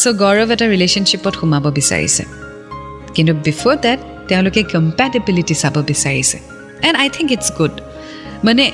চ' 0.00 0.12
গৌৰৱ 0.22 0.48
এটা 0.54 0.66
ৰিলেশ্যনশ্বিপত 0.74 1.34
সোমাব 1.40 1.64
বিচাৰিছে। 1.78 2.22
কিন্তু 3.14 3.32
বিফ'ৰ 3.46 3.74
ডেট 3.84 4.00
তেওঁলোকে 4.28 4.60
কম্পেটেবিলিটি 4.74 5.54
চাব 5.62 5.76
বিচাৰিছে। 5.90 6.38
And 6.86 6.96
I 7.02 7.08
think 7.16 7.28
it's 7.36 7.48
good 7.58 7.74
মানে 8.46 8.64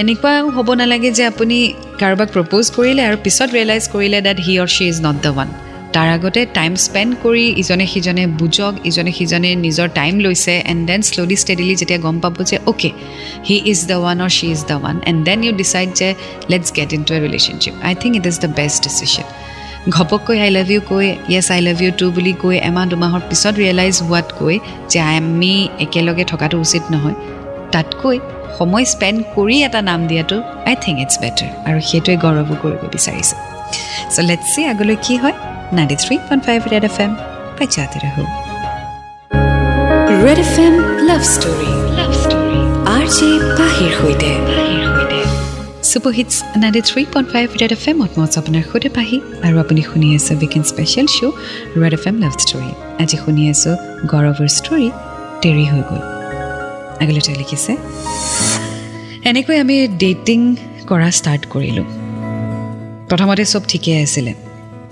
এনেকুৱাও 0.00 0.44
হ'ব 0.56 0.68
নালাগে 0.80 1.10
যে 1.18 1.24
আপুনি 1.32 1.56
কাৰোবাক 2.00 2.28
প্ৰপ'জ 2.34 2.64
কৰিলে 2.76 3.02
আৰু 3.08 3.16
পিছত 3.24 3.48
ৰিয়েলাইজ 3.56 3.84
কৰিলে 3.94 4.18
that 4.26 4.38
he 4.46 4.54
or 4.62 4.68
she 4.76 4.84
is 4.92 4.98
not 5.06 5.16
the 5.24 5.30
one 5.34 5.48
তাৰ 5.94 6.08
আগতে 6.16 6.40
টাইম 6.58 6.72
স্পেণ্ড 6.86 7.12
কৰি 7.24 7.44
ইজনে 7.62 7.86
সিজনে 7.92 8.24
বুজক 8.40 8.74
ইজনে 8.90 9.12
সিজনে 9.18 9.50
নিজৰ 9.64 9.88
টাইম 9.98 10.14
লৈছে 10.24 10.54
এণ্ড 10.72 10.82
দেন 10.88 11.00
শ্ল'লি 11.08 11.36
ষ্টেডিলি 11.42 11.74
যেতিয়া 11.80 12.00
গম 12.06 12.16
পাব 12.24 12.34
যে 12.50 12.56
okay 12.70 12.90
he 13.48 13.56
is 13.72 13.80
the 13.90 13.96
one 14.02 14.18
or 14.24 14.30
she 14.36 14.46
is 14.56 14.62
the 14.70 14.76
one 14.80 14.96
and 15.10 15.20
then 15.28 15.38
you 15.46 15.52
decide 15.62 15.88
যে 16.00 16.08
let's 16.52 16.68
get 16.78 16.90
into 17.08 17.12
a 17.16 17.20
relationship 17.26 17.74
I 17.88 17.94
think 18.02 18.12
it 18.18 18.24
is 18.30 18.36
the 18.44 18.50
best 18.58 18.78
decision 18.86 19.26
ঘপককৈ 19.96 20.36
আই 20.44 20.50
লাভ 20.58 20.68
ইউ 20.74 20.80
কৈ 20.92 21.06
yes 21.34 21.46
I 21.54 21.60
love 21.68 21.78
you 21.84 21.90
too 22.00 22.06
বুলি 22.16 22.32
কৈ 22.42 22.56
এমাহ 22.68 22.84
দুমাহৰ 22.92 23.22
পিছত 23.30 23.54
realise 23.62 23.94
হোৱাতকৈ 24.06 24.56
যে 24.92 24.98
আমি 25.18 25.54
একেলগে 25.84 26.24
থকাটো 26.32 26.56
উচিত 26.64 26.84
নহয়। 26.94 27.16
তাতকৈ 27.74 28.16
সময় 28.58 28.84
স্পেণ্ড 28.94 29.18
কৰি 29.36 29.56
এটা 29.66 29.80
নাম 29.90 30.00
দিয়াটো 30.10 30.36
আই 30.68 30.74
থিংক 30.84 30.96
ইটছ 31.04 31.14
বেটাৰ 31.22 31.50
আৰু 31.68 31.78
সেইটোৱে 31.88 32.14
গৌৰৱো 32.24 32.54
কৰিব 32.62 32.82
বিচাৰিছে। 32.94 33.34
চ' 34.14 34.22
লেটছ 34.28 34.46
চি 34.52 34.60
আগলৈ 34.72 34.96
কি 35.06 35.16
হয়। 35.24 35.36
Ninety 35.76 35.96
three 36.04 36.14
point 36.26 36.42
five 36.46 36.60
red 36.72 36.84
F 36.90 36.96
M 37.04 37.12
বাজাতে 37.58 37.98
ৰহো 38.04 38.24
red 40.24 40.38
F 40.44 40.54
M 40.64 40.74
love 41.08 41.22
story 41.34 41.70
love 41.98 42.10
story 42.22 42.60
R 42.94 43.04
J 43.16 43.30
পাহিৰ 43.58 43.90
সৈতে 43.98 44.30
super 45.90 46.12
hits 46.18 46.34
ninety 46.62 46.82
three 46.88 47.02
point 47.12 47.28
five 47.32 47.46
red 47.60 47.72
F 47.76 47.84
এমত 47.90 48.10
মই 48.16 48.24
আছোঁ 48.26 48.38
আপোনাৰ 48.42 48.62
সৈতে 48.70 48.88
পাহি 48.98 49.16
আৰু 49.46 49.56
আপুনি 49.64 49.80
শুনি 49.90 50.06
আছে 50.18 50.32
weekend 50.40 50.66
special 50.72 51.06
show' 51.16 51.34
red 51.82 51.94
F 51.98 52.04
M 52.10 52.16
love 52.24 52.34
story 52.44 52.70
আজি 53.02 53.16
শুনি 53.22 53.42
আছোঁ 53.52 53.74
গৌৰৱৰ 54.10 54.48
ষ্টৰী 54.58 54.88
দেৰি 55.42 55.64
হৈ 55.70 55.82
গ'ল 55.88 56.02
আগলৈ 57.02 57.20
তেওঁ 57.26 57.36
লিখিছে 57.40 57.72
এনেকৈ 59.30 59.56
আমি 59.64 59.76
ডেটিং 60.02 60.40
কৰা 60.90 61.08
ষ্টাৰ্ট 61.18 61.42
কৰিলোঁ 61.52 61.86
প্ৰথমতে 63.08 63.44
চব 63.52 63.62
ঠিকেই 63.70 63.98
আছিলে 64.06 64.32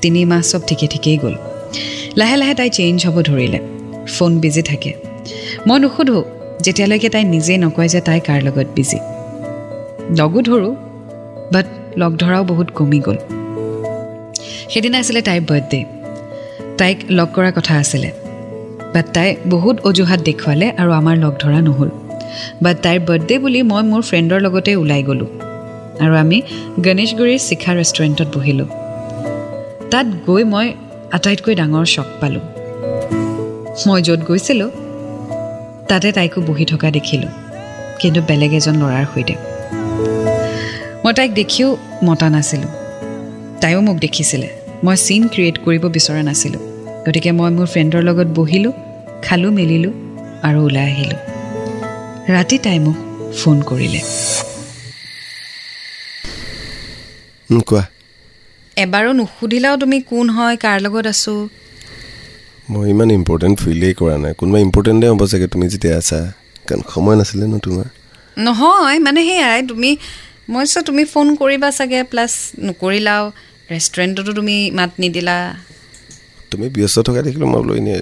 তিনি 0.02 0.24
মাহ 0.24 0.42
চব 0.42 0.60
ঠিকে 0.66 0.86
ঠিকেই 0.86 1.18
গ'ল। 1.22 1.34
লাহে 2.16 2.36
লাহে 2.36 2.54
তাই 2.54 2.70
চেঞ্জ 2.70 3.06
হ'ব 3.06 3.16
ধৰিলে। 3.22 3.58
ফোন 4.14 4.32
বিজি 4.38 4.62
থাকে। 4.62 4.92
মই 5.66 5.78
নুসুধোঁ 5.78 6.22
যেতিয়ালৈকে 6.64 7.08
তাই 7.08 7.24
নিজেই 7.24 7.58
নকয় 7.58 7.88
যে 7.88 8.00
তাই 8.00 8.20
কাৰ 8.20 8.38
লগত 8.42 8.68
বিজি 8.74 8.98
লগো 10.18 10.40
ধৰোঁ 10.48 10.74
বাট 11.52 11.66
লগ 11.96 12.12
ধৰাও 12.16 12.42
বহুত 12.44 12.68
কমি 12.74 13.00
গ'ল। 13.06 13.18
সেইদিনা 14.72 14.98
আছিলে 14.98 15.20
তাইৰ 15.22 15.40
বাৰ্থডে 15.48 15.80
তাইক 16.78 16.98
লগ 17.10 17.28
কৰাৰ 17.34 17.52
কথা 17.52 17.74
আছিলে। 17.78 18.10
বাট 18.94 19.06
তাই 19.14 19.28
বহুত 19.46 19.76
অজুহাত 19.88 20.20
দেখুৱালে 20.20 20.66
আৰু 20.80 20.90
আমাৰ 21.00 21.16
লগ 21.24 21.32
ধৰা 21.38 21.60
নহ'ল। 21.68 21.90
বাট 22.62 22.76
তাইৰ 22.82 23.00
বাৰ্থডে 23.08 23.34
বুলি 23.38 23.60
মই 23.62 23.82
মোৰ 23.82 24.02
ফ্ৰেণ্ডৰ 24.02 24.40
লগতে 24.46 24.70
ওলাই 24.76 25.02
গ'লোঁ। 25.02 25.30
আৰু 26.02 26.14
আমি 26.22 26.38
গণেশগুৰিৰ 26.84 27.40
শিখা 27.48 27.72
ৰেষ্টুৰেণ্টত 27.80 28.28
বহিলোঁ। 28.36 28.68
তাত 29.92 30.06
গৈ 30.26 30.42
মই 30.44 30.68
আটাইতকৈ 31.12 31.54
ডাঙৰ 31.60 31.84
শ্বক 31.94 32.08
পালোঁ। 32.20 32.44
মই 33.86 34.00
য'ত 34.06 34.20
গৈছিলোঁ 34.28 34.70
তাতে 35.88 36.08
তাইকো 36.12 36.38
বহি 36.48 36.64
থকা 36.64 36.88
দেখিলোঁ 36.90 37.32
কিন্তু 38.00 38.20
বেলেগ 38.28 38.52
এজন 38.58 38.74
ল'ৰাৰ 38.82 39.06
সৈতে। 39.12 39.34
মই 41.04 41.12
তাইক 41.18 41.30
দেখিও 41.40 41.68
মতা 42.02 42.28
নাছিলোঁ। 42.34 42.70
তাইও 43.60 43.80
মোক 43.80 43.96
দেখিছিলে। 43.96 44.48
মই 44.84 44.96
চিন 45.06 45.22
ক্ৰিয়েট 45.32 45.56
কৰিব 45.64 45.84
বিচৰা 45.96 46.22
নাছিলোঁ। 46.28 46.62
গতিকে 47.06 47.30
মই 47.38 47.50
মোৰ 47.56 47.66
ফ্ৰেণ্ডৰ 47.72 48.02
লগত 48.08 48.28
বহিলোঁ 48.38 48.72
খালোঁ 49.26 49.52
মেলিলোঁ 49.58 49.92
আৰু 50.46 50.58
ওলাই 50.66 50.86
আহিলোঁ। 50.92 51.20
ৰাতি 52.34 52.56
তাই 52.64 52.78
মোক 52.84 52.96
ফোন 53.38 53.56
কৰিলে। 53.70 54.00
কোৱা? 57.68 57.82
এবাৰো 58.84 59.10
নুসুধিলাও 59.12 59.74
তুমি 59.82 59.98
কোন 60.10 60.26
হয় 60.36 60.56
কাৰ 60.64 60.76
লগত 60.84 61.06
আছোঁ? 61.06 61.40
মই 62.70 62.86
ইমান 62.90 63.08
ইম্পৰ্টেণ্ট 63.18 63.56
ফিলেই 63.64 63.92
কৰা 64.00 64.16
নাই। 64.22 64.32
কোনোবা 64.38 64.58
ইম্পৰ্টেণ্টেই 64.66 65.08
হ'ব 65.12 65.22
চাগে 65.32 65.46
তুমি 65.52 65.66
যেতিয়া 65.72 65.94
আছা। 65.98 66.20
কাৰণ 66.68 66.80
সময় 66.94 67.16
নাছিলে 67.20 67.46
ন 67.46 67.54
তোমাৰ? 67.66 67.86
নহয় 68.36 68.98
মানে 69.06 69.20
সেয়াই 69.28 69.60
তুমি 69.70 69.90
মই 70.52 70.64
চোৱা 70.66 70.80
তুমি 70.88 71.02
ফোন 71.12 71.26
কৰিবা 71.40 71.68
চাগে 71.78 72.00
প্লাছ 72.10 72.32
নকৰিলাও 72.66 73.22
ৰেষ্টুৰেণ্টতো 73.70 74.30
তুমি 74.38 74.56
মাত 74.78 74.92
নিদিলা। 74.98 75.36
তুমি 76.52 76.66
ব্যস্ত 76.76 76.96
থকা 77.06 77.20
দেখিলোঁ 77.26 77.48
মই 77.52 77.60
বোলো 77.62 77.72
এনেই 77.80 77.98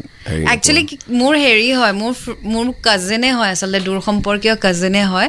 একচুৱেলি 0.55 0.83
মোৰ 1.21 1.33
হেৰি 1.45 1.69
হয় 1.79 1.93
মোৰ 2.01 2.13
মোৰ 2.55 2.67
কাজেনে 2.87 3.31
হয় 3.39 3.51
আচলতে 3.55 3.81
দূৰ 3.87 3.99
সম্পৰ্কীয় 4.09 4.55
কাজেনে 4.65 5.03
হয়। 5.13 5.29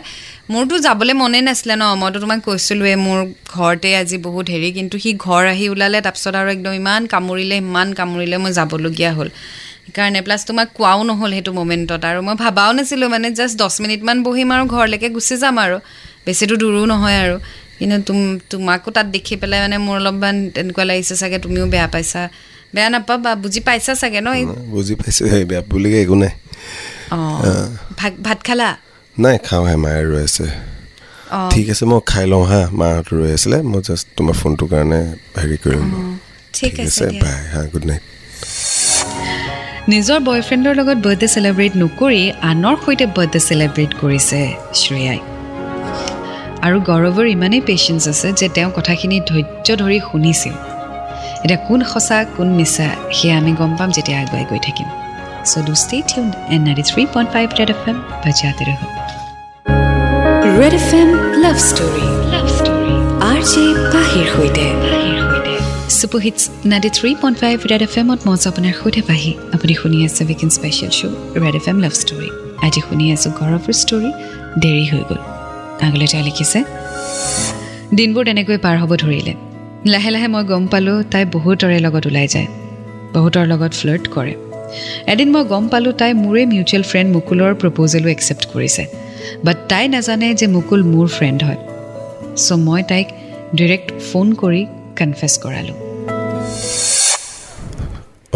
মোৰতো 0.53 0.75
যাবলৈ 0.85 1.13
মনেই 1.21 1.43
নাছিলে 1.47 1.75
ন 1.81 1.83
মইতো 2.01 2.17
তোমাক 2.23 2.39
কৈছিলোঁৱে 2.47 2.93
মোৰ 3.05 3.19
ঘৰতে 3.55 3.89
আজি 4.01 4.17
বহুত 4.27 4.45
হেৰি 4.53 4.69
কিন্তু 4.77 4.95
সি 5.03 5.09
ঘৰ 5.25 5.43
আহি 5.53 5.65
ওলালে 5.73 5.99
তাৰপিছত 6.05 6.33
আৰু 6.41 6.49
একদম 6.55 6.73
ইমান 6.81 7.01
কামুৰিলে 7.13 7.55
ইমান 7.65 7.87
কামুৰিলে 7.99 8.37
মই 8.43 8.51
যাবলগীয়া 8.59 9.11
হ'ল। 9.17 9.29
সেইকাৰণে 9.85 10.19
প্লাছ 10.25 10.41
তোমাক 10.49 10.67
কোৱাও 10.77 10.99
নহ'ল 11.09 11.31
সেইটো 11.35 11.51
মমেণ্টত 11.59 12.03
আৰু 12.09 12.19
মই 12.27 12.35
ভাবাও 12.43 12.71
নাছিলোঁ 12.77 13.07
মানে 13.15 13.27
জাষ্ট 13.39 13.55
দহ 13.61 13.71
মিনিটমান 13.83 14.17
বহিম 14.25 14.49
আৰু 14.55 14.63
ঘৰলৈকে 14.75 15.07
গুচি 15.15 15.35
যাম 15.43 15.57
আৰু। 15.65 15.77
বেছিতো 16.25 16.55
দূৰো 16.61 16.81
নহয় 16.91 17.17
আৰু। 17.23 17.35
কিন্তু 17.79 17.97
তুম 18.07 18.19
তোমাকো 18.51 18.89
তাত 18.95 19.07
দেখি 19.15 19.35
পেলাই 19.41 19.59
মানে 19.65 19.77
মোৰ 19.85 19.97
অলপমান 20.01 20.35
তেনেকুৱা 20.55 20.83
লাগিছে 20.89 21.15
চাগে 21.21 21.37
তুমিও 21.45 21.65
বেয়া 21.73 21.87
পাইছা। 21.93 22.21
বেয়া 22.73 22.89
নাপাবা 22.93 23.31
বুজি 23.43 23.59
পাইছা 23.67 23.93
চাগে 24.01 24.21
ন 24.25 24.29
বুজি 24.73 24.93
পাইছোঁ। 24.99 25.25
বেয়া 25.49 25.61
বুলিকে 25.71 25.99
একো 26.03 26.15
নাই। 26.21 26.33
ভাত 28.25 28.39
খালা? 28.47 28.69
নাই 29.23 29.35
খাওঁহে 29.47 29.75
মায়ে 29.83 30.03
ৰৈ 30.11 30.23
আছে। 30.27 30.45
ঠিক 31.53 31.67
আছে 31.73 31.83
মই 31.91 31.99
খাই 32.11 32.25
লওঁ 32.31 32.45
হা 32.51 32.61
মাহঁত 32.79 33.07
ৰৈ 33.19 33.31
আছিলে 33.37 33.57
মই 33.71 33.81
জাষ্ট 33.87 34.05
তোমাৰ 34.17 34.35
ফোনটোৰ 34.41 34.67
কাৰণে 34.73 34.99
হেৰি 35.41 35.57
কৰিম। 35.63 35.85
ঠিক 36.57 36.73
আছে 36.83 37.05
বাই 37.23 37.39
হা 37.53 37.61
গুড 37.71 37.85
নাইট 37.89 38.03
নিজৰ 39.91 40.17
বয়ফ্ৰেণ্ডৰ 40.27 40.73
লগত 40.79 40.97
বাৰ্থডে 41.05 41.27
চেলিব্ৰেট 41.35 41.73
নকৰি 41.83 42.23
আনৰ 42.51 42.75
সৈতে 42.83 43.05
বাৰ্থডে 43.17 43.39
চেলিব্ৰেট 43.49 43.91
কৰিছে 44.01 44.39
শ্ৰেয়াই। 44.81 45.19
আৰু 46.65 46.77
গৌৰৱৰ 46.89 47.27
ইমানেই 47.35 47.61
পেচেঞ্চ 47.69 48.03
আছে 48.11 48.27
যে 48.39 48.47
তেওঁ 48.55 48.69
কথাখিনি 48.77 49.17
ধৈৰ্য 49.29 49.67
ধৰি 49.81 49.97
শুনিছিল। 50.09 50.55
এতিয়া 51.43 51.59
কোন 51.67 51.79
সঁচা 51.93 52.17
কোন 52.35 52.47
মিছা 52.57 52.87
সেয়া 53.17 53.35
আমি 53.39 53.51
গম 53.59 53.71
পাম 53.79 53.89
যেতিয়া 53.97 54.17
আগুৱাই 54.23 54.45
গৈ 54.51 54.59
থাকিম। 54.67 54.87
So' 55.49 55.53
do 55.67 55.73
stay 55.83 55.97
tune 56.09 56.27
in 56.53 56.61
ninety 56.67 56.83
three 56.89 57.01
point 57.13 57.29
five 57.33 57.47
red 57.59 57.69
F 57.75 57.81
M 57.89 57.97
বাজাতে 58.23 58.63
ৰহ 58.69 58.79
red 60.59 60.73
F 60.79 60.89
M 61.01 61.09
love 61.43 61.57
story 61.69 62.05
love 62.33 62.45
story 62.57 62.95
R 63.31 63.39
J 63.51 63.63
পাহিৰ 63.93 64.25
সৈতে। 64.35 64.65
Super 65.97 66.21
hits 66.25 66.41
ninety 66.71 66.89
three 66.97 67.09
point 67.21 67.37
five 67.41 67.57
red 67.71 67.81
F 67.87 67.93
এমত 68.01 68.19
মজা 68.27 68.47
আপোনাৰ 68.51 68.73
সৈতে 68.81 69.01
পাহি। 69.09 69.31
আপুনি 69.55 69.73
শুনি 69.81 69.97
আছে 70.07 70.21
weekend 70.29 70.51
special 70.57 70.91
show' 70.99 71.15
red 71.43 71.55
F 71.59 71.65
M 71.71 71.77
love 71.83 71.93
story 72.01 72.29
আজি 72.65 72.79
শুনি 72.87 73.05
আছোঁ 73.15 73.31
গৌৰৱৰ 73.39 73.75
ষ্টৰী 73.83 74.09
দেৰি 74.63 74.85
হৈ 74.91 75.01
গ'ল। 75.09 75.19
আগলৈ 75.85 76.07
তেওঁ 76.11 76.23
লিখিছে 76.27 76.59
দিনবোৰ 77.97 78.23
তেনেকৈ 78.29 78.57
পাৰ 78.65 78.75
হ'ব 78.81 78.91
ধৰিলে। 79.03 79.33
লাহে 79.85 80.09
লাহে 80.15 80.27
মই 80.27 80.43
গম 80.43 80.63
পালোঁ 80.71 80.97
তাই 81.11 81.23
বহুতৰে 81.35 81.77
লগত 81.85 82.05
ওলাই 82.09 82.27
যায়। 82.33 82.47
বহুতৰ 83.15 83.45
লগত 83.51 83.71
ফ্লাৰ্ট 83.79 84.05
কৰে। 84.15 84.33
এদিন 85.11 85.29
মই 85.33 85.43
গম 85.51 85.63
পালোঁ 85.71 85.93
তাই 86.01 86.11
মোৰে 86.23 86.43
মিউচুৱেল 86.53 86.83
ফ্ৰেণ্ড 86.89 87.09
মুকুলৰ 87.15 87.51
প্ৰপ'জেলো 87.61 88.07
একচেপ্ট 88.15 88.43
কৰিছে। 88.53 88.83
বাট 89.45 89.57
তাই 89.71 89.85
নাজানে 89.87 90.27
যে 90.39 90.47
মুকুল 90.55 90.81
মোৰ 90.93 91.07
ফ্ৰেণ্ড 91.17 91.39
হয়। 91.47 91.59
চ' 92.45 92.51
মই 92.67 92.81
তাইক 92.91 93.07
ডিৰেক্ট 93.57 93.87
ফোন 94.09 94.27
কৰি 94.41 94.61
কনফেছ 94.99 95.33
কৰালোঁ। 95.43 95.77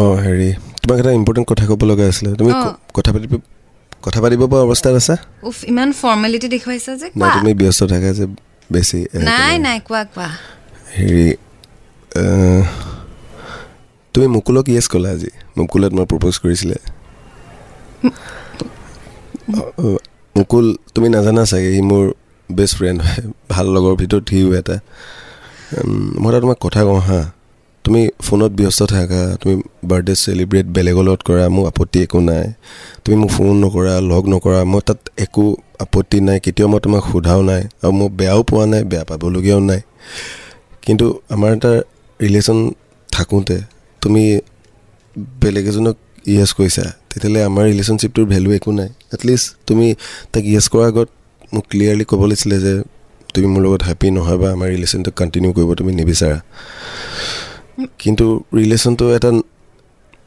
অঁ 0.03 0.15
হেৰি 0.25 0.49
তোমাক 0.81 0.97
এটা 1.01 1.11
ইম্পৰ্টেণ্ট 1.19 1.47
কথা 1.51 1.65
ক'ব 1.69 1.81
লগা 1.91 2.05
আছিলে। 2.11 2.29
তুমি 2.39 2.51
কথা 2.97 3.09
পাতিব 3.13 3.33
কথা 4.05 4.19
পাতিব 4.23 4.41
পৰা 4.51 4.61
অৱস্থাত 4.67 4.93
আছা? 5.01 5.15
উফ 5.49 5.57
ইমান 5.71 5.89
ফৰ্মেলিটি 6.01 6.47
দেখুৱাইছা 6.55 6.91
যে 7.01 7.07
তুমি 7.37 7.53
ব্যস্ত 7.61 7.81
থাকা 7.93 8.09
যে 8.19 8.25
বেছি 8.73 8.99
নাই 9.29 9.55
নাই 9.65 9.77
কোৱা 9.87 10.03
কোৱা। 10.15 10.29
হেৰি 10.97 11.27
তুমি 14.13 14.27
মুকুলক 14.35 14.65
য়েছ 14.75 14.85
ক'লা 14.93 15.09
আজি। 15.15 15.29
মুকুলে 15.57 15.85
তোমাৰ 15.91 16.05
প্ৰপ'জ 16.11 16.35
কৰিছিলে। 16.43 16.77
মুকুল 20.35 20.65
তুমি 20.93 21.07
নাজানা 21.15 21.43
চাগে 21.51 21.69
সি 21.75 21.81
মোৰ 21.91 22.03
বেষ্ট 22.49 22.73
ফ্ৰেণ্ড 22.79 22.99
হয় 23.05 23.21
ভাল 23.51 23.65
লগৰ 23.75 23.93
ভিতৰত 24.01 24.23
সিও 24.29 24.49
এটা। 24.59 24.75
মই 26.21 26.29
এটা 26.29 26.39
তোমাক 26.43 26.59
কথা 26.65 26.81
কওঁ 26.87 27.01
হা 27.07 27.19
তুমি 27.85 28.01
ফোনত 28.25 28.51
ব্যস্ত 28.59 28.81
থাকা 28.95 29.21
তুমি 29.41 29.55
বাৰ্থডে 29.89 30.13
চেলিব্ৰেট 30.23 30.67
বেলেগৰ 30.75 31.03
লগত 31.07 31.21
কৰা 31.27 31.45
মোৰ 31.55 31.65
আপত্তি 31.71 31.97
একো 32.05 32.19
নাই। 32.29 32.45
তুমি 33.03 33.15
মোক 33.21 33.29
ফোন 33.35 33.53
নকৰা 33.63 33.93
লগ 34.11 34.23
নকৰা 34.33 34.59
মই 34.71 34.81
তাত 34.87 34.99
একো 35.25 35.45
আপত্তি 35.83 36.17
নাই 36.27 36.37
কেতিয়াও 36.45 36.69
মই 36.73 36.79
তোমাক 36.85 37.03
সোধাও 37.11 37.41
নাই 37.49 37.61
আৰু 37.83 37.93
মই 37.99 38.07
বেয়াও 38.19 38.41
পোৱা 38.49 38.65
নাই 38.71 38.81
বেয়া 38.91 39.03
পাবলগীয়াও 39.09 39.61
নাই। 39.69 39.81
কিন্তু 40.85 41.05
আমাৰ 41.33 41.49
এটা 41.57 41.71
ৰিলেশ্যন 42.19 42.57
থাকোঁতে 43.09 43.57
তুমি 44.01 44.23
বেলেগ 45.41 45.65
এজনক 45.71 45.95
য়েছ 46.35 46.51
কৈছা 46.57 46.85
তেতিয়াহ'লে 47.09 47.39
আমাৰ 47.49 47.63
ৰিলেশ্যনশ্বিপটোৰ 47.71 48.25
ভেলু 48.33 48.49
একো 48.57 48.71
নাই। 48.79 48.89
এটলিষ্ট 49.15 49.45
তুমি 49.67 49.87
তাক 50.31 50.43
য়েছ 50.53 50.65
কৰাৰ 50.71 50.87
আগত 50.91 51.07
মোক 51.53 51.63
ক্লিয়াৰলি 51.71 52.05
ক'ব 52.11 52.21
লাগিছিলে 52.29 52.57
যে 52.65 52.73
তুমি 53.33 53.47
মোৰ 53.53 53.61
লগত 53.65 53.81
হেপ্পী 53.87 54.07
নহয় 54.17 54.37
বা 54.41 54.47
আমাৰ 54.55 54.67
ৰিলেশ্যনটো 54.75 55.09
কণ্টিনিউ 55.19 55.51
কৰিব 55.57 55.69
তুমি 55.79 55.91
নিবিচাৰা। 55.99 56.37
কিন্তু 58.01 58.25
ৰিলেশ্যনটো 58.59 59.05
এটা 59.17 59.29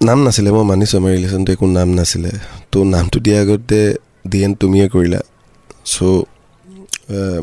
নাম 0.01 0.19
নাছিলে 0.27 0.51
মই 0.57 0.65
মানিছোঁ 0.71 0.97
আমাৰ 1.01 1.13
ৰিলেশ্যনটো 1.17 1.51
একো 1.57 1.67
নাম 1.79 1.89
নাছিলে। 1.99 2.31
তো 2.73 2.79
নামটো 2.95 3.17
দিয়াৰ 3.25 3.41
আগতে 3.45 3.81
দি 4.31 4.39
এন 4.47 4.53
তুমিয়ে 4.63 4.87
কৰিলা। 4.95 5.21
চ' 5.93 5.99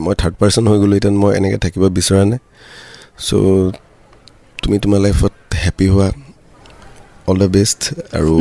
মই 0.03 0.13
থাৰ্ড 0.21 0.35
পাৰ্চন 0.39 0.63
হৈ 0.69 0.77
গ'লোঁ 0.81 0.95
এতিয়া 0.99 1.13
মই 1.23 1.31
এনেকৈ 1.39 1.57
থাকিব 1.63 1.83
বিচৰা 1.97 2.21
নাই। 2.31 2.39
চ' 3.17 3.71
তুমি 4.63 4.75
তোমাৰ 4.79 4.99
লাইফত 4.99 5.33
হেপ্পী 5.63 5.87
হোৱা 5.87 6.07
অল 7.27 7.37
দ্য 7.37 7.49
বেষ্ট 7.49 7.81
আৰু 8.13 8.33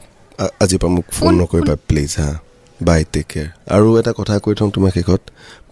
আজিৰ 0.62 0.78
পৰা 0.82 0.90
মোক 0.96 1.06
ফোন 1.16 1.32
নকৰিবা 1.40 1.74
প্লিজ 1.88 2.12
হা। 2.18 2.30
বাই 2.80 3.00
টেক 3.12 3.26
কেয়াৰ 3.28 3.48
আৰু 3.76 3.88
এটা 4.00 4.12
কথা 4.12 4.34
কৈ 4.44 4.54
থওঁ 4.54 4.70
তোমাৰ 4.70 4.90
শেষত 4.96 5.22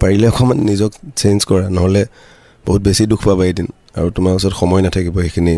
পাৰিলে 0.01 0.27
অকণমান 0.29 0.59
নিজক 0.71 0.91
চেঞ্জ 1.17 1.39
কৰা 1.45 1.67
নহ'লে 1.69 2.03
বহুত 2.67 2.81
বেছি 2.83 3.03
দুখ 3.07 3.21
পাবা 3.25 3.45
এদিন 3.47 3.69
আৰু 3.99 4.09
তোমাৰ 4.17 4.33
ওচৰত 4.39 4.55
সময় 4.63 4.83
নাথাকিব 4.87 5.17
সেইখিনি 5.21 5.55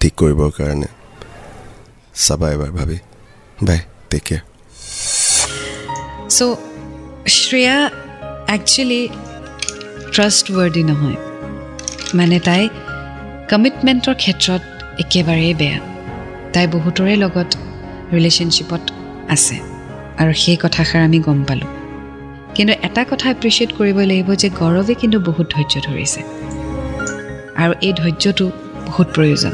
ঠিক 0.00 0.12
কৰিবৰ 0.20 0.50
কাৰণে। 0.58 0.88
চাবা 2.16 2.46
এবাৰ 2.52 2.70
ভাবি। 2.78 2.98
Bye 3.62 3.80
take 4.10 4.22
care 4.26 4.42
so' 6.28 6.40
Shreya 7.36 7.76
actually 8.48 9.02
trustworthy 10.56 10.82
নহয়। 10.82 11.25
মানে 12.14 12.38
তাই 12.38 12.68
কমিটমেণ্টৰ 13.50 14.14
ক্ষেত্ৰত 14.14 14.62
একেবাৰেই 15.00 15.54
বেয়া। 15.54 15.78
তাই 16.52 16.66
বহুতৰে 16.66 17.16
লগত 17.16 17.50
ৰিলেশ্যনশ্বিপত 18.12 18.82
আছে 19.28 19.56
আৰু 20.18 20.32
সেই 20.32 20.56
কথাষাৰ 20.56 21.02
আমি 21.02 21.18
গম 21.18 21.44
পালোঁ। 21.44 21.70
কিন্তু 22.54 22.74
এটা 22.82 23.04
কথা 23.10 23.30
এপ্ৰিচিয়েট 23.30 23.70
কৰিব 23.78 23.98
লাগিব 24.00 24.34
যে 24.34 24.48
গৌৰৱে 24.50 24.94
কিন্তু 24.94 25.20
বহুত 25.20 25.46
ধৈৰ্য 25.54 25.74
ধৰিছে। 25.86 26.20
আৰু 27.62 27.72
এই 27.86 27.92
ধৈৰ্যটো 27.92 28.50
বহুত 28.86 29.08
প্ৰয়োজন। 29.14 29.52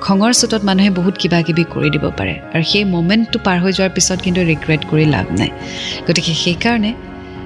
খঙৰ 0.00 0.32
চোতত 0.32 0.64
মানুহে 0.64 0.90
বহুত 0.90 1.14
কিবা 1.16 1.42
কিবি 1.42 1.64
কৰি 1.64 1.90
দিব 1.90 2.10
পাৰে 2.18 2.34
আৰু 2.54 2.62
সেই 2.62 2.84
মমেণ্টটো 2.84 3.38
পাৰ 3.44 3.58
হৈ 3.62 3.72
যোৱাৰ 3.72 3.90
পিছত 3.90 4.18
কিন্তু 4.22 4.40
ৰিগ্ৰেট 4.40 4.82
কৰি 4.90 5.04
লাভ 5.04 5.26
নাই। 5.38 5.50
গতিকে 6.06 6.32
সেইকাৰণে 6.44 6.92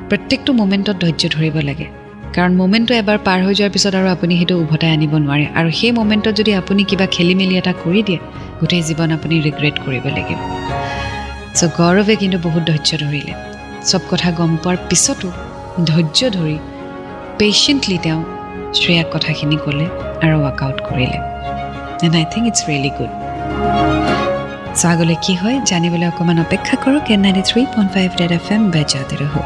প্ৰত্যেকটো 0.08 0.52
মমেণ্টত 0.52 0.96
ধৈৰ্য 1.02 1.28
ধৰিব 1.36 1.56
লাগে। 1.68 1.99
কাৰণ 2.34 2.52
মমেণ্টটো 2.60 2.94
এবাৰ 3.02 3.18
পাৰ 3.26 3.38
হৈ 3.44 3.54
যোৱাৰ 3.58 3.72
পিছত 3.74 3.94
আৰু 4.00 4.08
আপুনি 4.16 4.34
সেইটো 4.40 4.54
উভতাই 4.64 4.90
আনিব 4.96 5.12
নোৱাৰে। 5.24 5.46
আৰু 5.58 5.68
সেই 5.78 5.92
মমেণ্টত 5.98 6.34
যদি 6.40 6.52
আপুনি 6.60 6.82
কিবা 6.90 7.06
খেলি 7.14 7.34
মেলি 7.40 7.54
এটা 7.60 7.72
কৰি 7.84 8.00
দিয়ে 8.08 8.18
গোটেই 8.60 8.82
জীৱন 8.88 9.10
আপুনি 9.16 9.34
ৰিগ্ৰেট 9.46 9.76
কৰিব 9.84 10.04
লাগিব। 10.16 10.38
চ' 11.58 11.70
গৌৰৱে 11.78 12.14
কিন্তু 12.22 12.38
বহুত 12.46 12.62
ধৈৰ্য 12.70 12.90
ধৰিলে। 13.02 13.32
চব 13.90 14.02
কথা 14.10 14.28
গম 14.38 14.50
পোৱাৰ 14.62 14.76
পিছতো 14.88 15.28
ধৈৰ্য 15.90 16.20
ধৰি 16.36 16.56
পেচেণ্টলি 17.38 17.96
তেওঁ 18.04 18.20
শ্ৰেয়াক 18.78 19.08
কথাখিনি 19.14 19.56
ক'লে 19.64 19.86
আৰু 20.24 20.36
ৱৰ্কআউট 20.44 20.78
কৰিলে। 20.88 21.18
And 22.04 22.14
I 22.20 22.26
think 22.32 22.44
it's 22.50 22.60
really 22.68 22.90
good 22.98 23.12
so' 24.78 24.86
আগলৈ 24.92 25.16
কি 25.24 25.32
হয় 25.40 25.56
জানিবলৈ 25.70 26.06
অকণমান 26.12 26.38
অপেক্ষা 26.44 26.76
কৰক। 26.84 27.04
In 27.14 27.20
ninety 27.24 27.42
three 27.48 27.60
point 27.72 27.90
five 27.94 28.08
red 28.20 28.32
F 28.38 28.46
M 28.54 28.62
বেজাতে 28.74 29.16
ৰহো 29.22 29.42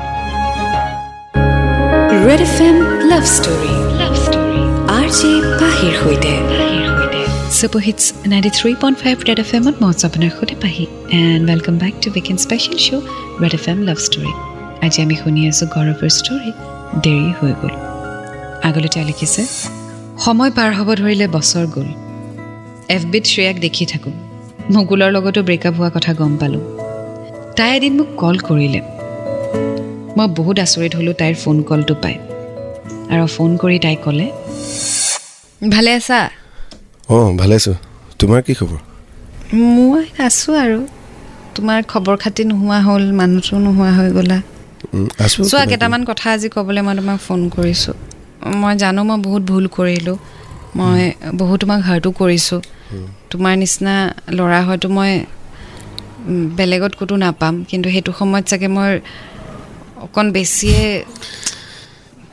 red 2.28 2.42
F 2.48 2.58
M 2.66 2.76
love 3.10 3.24
story 3.36 3.72
love 4.00 4.14
story 4.24 4.60
R 4.98 5.08
J 5.18 5.30
পাহিৰ 5.60 5.94
সৈতে 6.02 6.32
super 7.58 7.82
hits 7.86 8.04
ninety 8.32 8.50
three 8.58 8.70
point 8.82 8.96
five 9.02 9.16
red 9.28 9.40
F 9.44 9.50
এমত 9.58 9.76
মই 9.82 9.92
আপোনাৰ 10.08 10.30
সৈতে 10.36 10.56
পাহি। 10.62 10.84
And 11.18 11.42
welcome 11.50 11.74
back 11.82 11.94
to 12.02 12.08
weekend 12.14 12.40
special 12.46 12.78
show' 12.86 13.04
red 13.42 13.54
F 13.58 13.64
M 13.72 13.78
love 13.88 13.98
story 14.06 14.32
আজি 14.84 14.98
আমি 15.04 15.16
শুনি 15.22 15.40
আছোঁ 15.50 15.66
গৌৰৱৰ 15.74 16.10
ষ্টৰী 16.18 16.50
দেৰি 17.04 17.28
হৈ 17.38 17.52
গ'ল। 17.60 17.74
আগলৈ 18.68 18.88
তেওঁ 18.94 19.06
লিখিছে 19.10 19.42
সময় 20.24 20.50
পাৰ 20.56 20.70
হ'ব 20.78 20.88
ধৰিলে 21.00 21.26
বছৰ 21.36 21.64
গ'ল। 21.74 21.88
এফ 22.96 23.02
বিত 23.12 23.24
শ্ৰেয়াক 23.32 23.56
দেখি 23.64 23.84
থাকোঁ। 23.92 24.14
মুকুলৰ 24.74 25.10
লগতো 25.16 25.40
ব্ৰেকআপ 25.48 25.74
হোৱা 25.78 25.90
কথা 25.96 26.12
গম 26.20 26.32
পালোঁ। 26.40 26.64
তাই 27.56 27.70
এদিন 27.76 27.92
মোক 27.98 28.08
কল 28.22 28.36
কৰিলে। 28.48 28.80
মই 30.16 30.26
বহুত 30.38 30.56
আচৰিত 30.66 30.92
হ'লোঁ 30.98 31.14
তাইৰ 31.20 31.34
ফোন 31.34 31.56
কলটো 31.62 31.94
পাই। 32.02 32.14
আৰু 33.12 33.24
ফোন 33.26 33.50
কৰি 33.56 33.78
তাই 33.78 33.96
ক'লে 34.04 34.26
ভালে 35.70 35.90
আছা? 35.92 36.20
অঁ 37.08 37.28
ভালে 37.36 37.54
আছোঁ। 37.54 37.76
তোমাৰ 38.18 38.40
কি 38.46 38.52
খবৰ? 38.54 38.78
মই 39.76 40.04
আছোঁ 40.18 40.54
আৰু। 40.64 40.78
তোমাৰ 41.56 41.78
খবৰ 41.92 42.14
খাতি 42.16 42.42
নোহোৱা 42.44 42.78
হ'ল 42.80 43.04
মানুহটো 43.12 43.54
নোহোৱা 43.58 43.90
হৈ 43.98 44.08
গ'লা। 44.10 44.38
চোৱা। 45.28 45.62
কেইটামান 45.70 46.02
কথা 46.04 46.26
আজি 46.30 46.48
ক'বলৈ 46.54 46.82
মই 46.86 46.94
তোমাক 46.96 47.18
ফোন 47.26 47.40
কৰিছোঁ। 47.48 47.94
মই 48.56 48.74
জানো 48.76 49.00
মই 49.04 49.18
বহুত 49.26 49.42
ভুল 49.50 49.64
কৰিলোঁ। 49.76 50.16
মই 50.76 51.02
বহুত 51.34 51.58
তোমাক 51.60 51.80
হাৰ্টো 51.88 52.10
কৰিছোঁ। 52.20 52.60
তোমাৰ 53.30 53.52
নিচিনা 53.62 53.94
ল'ৰা 54.30 54.60
হয়তো 54.68 54.86
মই 54.96 55.10
বেলেগত 56.56 56.92
ক'তো 56.98 57.14
নাপাম। 57.16 57.54
কিন্তু 57.70 57.86
সেইটো 57.90 58.10
সময়ত 58.18 58.44
চাগে 58.50 58.68
মই 58.76 58.90
অকণ 60.04 60.26
বেছিয়ে 60.36 60.82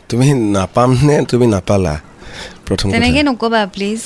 তুমি 0.10 0.28
নাপাম 0.56 0.90
নে 1.08 1.16
তুমি 1.32 1.46
নাপালা 1.56 1.94
প্ৰথম। 2.68 2.88
তেনেকৈ 2.96 3.22
নক'বা 3.30 3.62
প্লিজ 3.76 4.02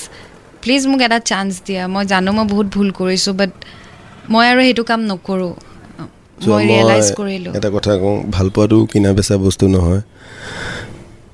প্লিজ 0.64 0.82
মোক 0.90 1.02
এটা 1.08 1.20
চান্স 1.30 1.52
দিয়া। 1.68 1.84
মই 1.94 2.04
জানো 2.12 2.30
মই 2.38 2.46
বহুত 2.54 2.68
ভুল 2.76 2.90
কৰিছোঁ 3.00 3.34
বাট 3.40 3.52
মই 4.32 4.46
আৰু 4.51 4.62
সেইটো 4.68 4.84
কাম 4.90 5.01
নকৰোঁ। 5.12 5.54
এটা 7.58 7.70
কথা 7.75 7.92
কওঁ 8.01 8.16
ভাল 8.36 8.48
পোৱাটো 8.56 8.78
কিনা 8.92 9.10
বেচা 9.18 9.36
বস্তু 9.46 9.66
নহয়। 9.75 10.01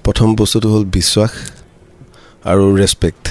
প্ৰথম 0.06 0.30
বস্তুটো 0.39 0.67
হ'ল 0.74 0.84
বিশ্বাস 0.98 1.32
আৰু 2.52 2.63
ৰেচপেক্ট 2.82 3.24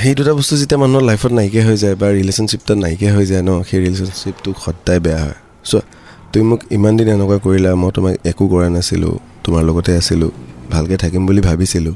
সেই 0.00 0.14
দুটা 0.18 0.32
বস্তু 0.38 0.54
যেতিয়া 0.60 0.78
মানুহৰ 0.82 1.02
লাইফত 1.10 1.32
নাইকিয়া 1.38 1.64
হৈ 1.68 1.76
যায় 1.82 1.96
বা 2.00 2.06
ৰিলেশ্যনশ্বিপটা 2.18 2.74
নাইকিয়া 2.84 3.12
হৈ 3.16 3.24
যায় 3.30 3.42
ন 3.48 3.50
সেই 3.68 3.78
ৰিলেশ্যনশ্বিপটো 3.84 4.50
সদায় 4.64 5.00
বেয়া 5.04 5.20
হয়। 5.24 5.38
চোৱা 5.70 5.82
তুমি 6.32 6.44
মোক 6.50 6.60
ইমান 6.76 6.92
দিন 6.98 7.08
এনেকুৱা 7.14 7.38
কৰিলা 7.44 7.70
মই 7.82 7.90
তোমাক 7.96 8.14
একো 8.30 8.44
কৰা 8.52 8.68
নাছিলোঁ 8.76 9.12
তোমাৰ 9.44 9.62
লগতে 9.68 9.90
আছিলোঁ 10.00 10.30
ভালকৈ 10.72 10.96
থাকিম 11.02 11.22
বুলি 11.28 11.40
ভাবিছিলোঁ। 11.48 11.94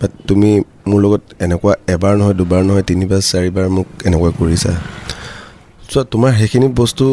বাট 0.00 0.10
তুমি 0.28 0.50
মোৰ 0.88 0.98
লগত 1.04 1.22
এনেকুৱা 1.44 1.72
এবাৰ 1.94 2.14
নহয় 2.20 2.34
দুবাৰ 2.40 2.62
নহয় 2.68 2.84
তিনিবাৰ 2.90 3.20
চাৰিবাৰ 3.30 3.66
মোক 3.76 3.86
এনেকুৱা 4.08 4.30
কৰিছা। 4.40 4.72
চোৱা 5.90 6.02
তোমাৰ 6.12 6.30
সেইখিনি 6.38 6.66
বস্তু 6.80 7.04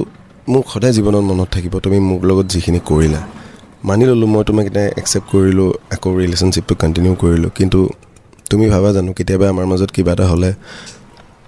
মোক 0.48 0.64
সদায় 0.74 0.94
জীৱনত 0.98 1.24
মনত 1.30 1.48
থাকিব 1.56 1.74
তুমি 1.86 1.98
মোৰ 2.10 2.22
লগত 2.30 2.46
যিখিনি 2.54 2.80
কৰিলা। 2.90 3.22
মানি 3.88 4.04
ল'লোঁ 4.10 4.28
মই 4.34 4.44
তোমাক 4.48 4.66
এতিয়া 4.70 4.86
একচেপ্ট 5.02 5.28
কৰিলোঁ 5.34 5.70
আকৌ 5.96 6.10
ৰিলেশ্যনশ্বিপটো 6.22 6.74
কণ্টিনিউ 6.82 7.14
কৰিলোঁ। 7.24 7.52
কিন্তু 7.58 7.80
তুমি 8.50 8.66
ভাবা 8.70 8.90
জানো 8.96 9.12
কেতিয়াবা 9.18 9.46
আমাৰ 9.54 9.66
মাজত 9.72 9.90
কিবা 9.96 10.12
এটা 10.16 10.26
হ'লে 10.32 10.52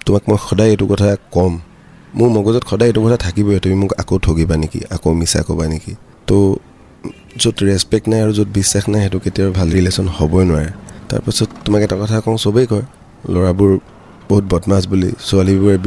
তোমাক 0.05 0.23
মই 0.29 0.37
সদায় 0.47 0.69
এইটো 0.73 0.85
কথা 0.91 1.07
ক'ম। 1.35 1.53
মোৰ 2.13 2.29
মগজত 2.29 2.63
সদায় 2.71 2.89
এইটো 2.89 3.01
কথা 3.05 3.17
থাকিবই 3.17 3.59
তুমি 3.59 3.75
মোক 3.75 3.91
আকৌ 4.01 4.15
ঠগিবা 4.25 4.55
নেকি 4.63 4.79
আকৌ 4.95 5.09
মিছা 5.19 5.39
ক'বা 5.47 5.65
নেকি। 5.73 5.93
তো 6.27 6.37
য'ত 7.41 7.57
ৰেচপেক্ট 7.69 8.05
নাই 8.11 8.19
আৰু 8.23 8.31
য'ত 8.39 8.49
বিশ্বাস 8.59 8.83
নাই 8.91 9.01
সেইটো 9.03 9.17
কেতিয়াও 9.19 9.49
ভাল 9.51 9.67
ৰিলেশ্যন 9.77 10.07
হ'বই 10.17 10.43
নোৱাৰে। 10.49 10.71
তাৰপাছত 11.09 11.49
তোমাক 11.65 11.81
এটা 11.81 11.95
কথা 12.01 12.15
কওঁ 12.25 12.37
চবেই 12.45 12.65
কয় 12.71 12.85
ল'ৰাবোৰ 13.33 13.71
বহুত 14.29 14.43
বদমাছ 14.51 14.83
বুলি 14.91 15.09
ছোৱালীবোৰে 15.27 15.77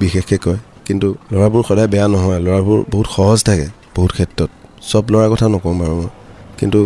বিশেষকৈ 0.00 0.38
কয়। 0.44 0.58
কিন্তু 0.86 1.08
ল'ৰাবোৰ 1.32 1.62
সদায় 1.68 1.88
বেয়া 1.88 2.06
নহয় 2.08 2.40
ল'ৰাবোৰ 2.46 2.78
বহুত 2.92 3.06
সহজ 3.16 3.38
থাকে 3.48 3.66
বহুত 3.96 4.10
ক্ষেত্ৰত। 4.12 4.50
চব 4.90 5.04
ল'ৰাৰ 5.12 5.28
কথা 5.32 5.46
নকওঁ 5.54 5.74
বাৰু 5.80 5.94
মই। 6.00 6.08
কিন্তু 6.58 6.80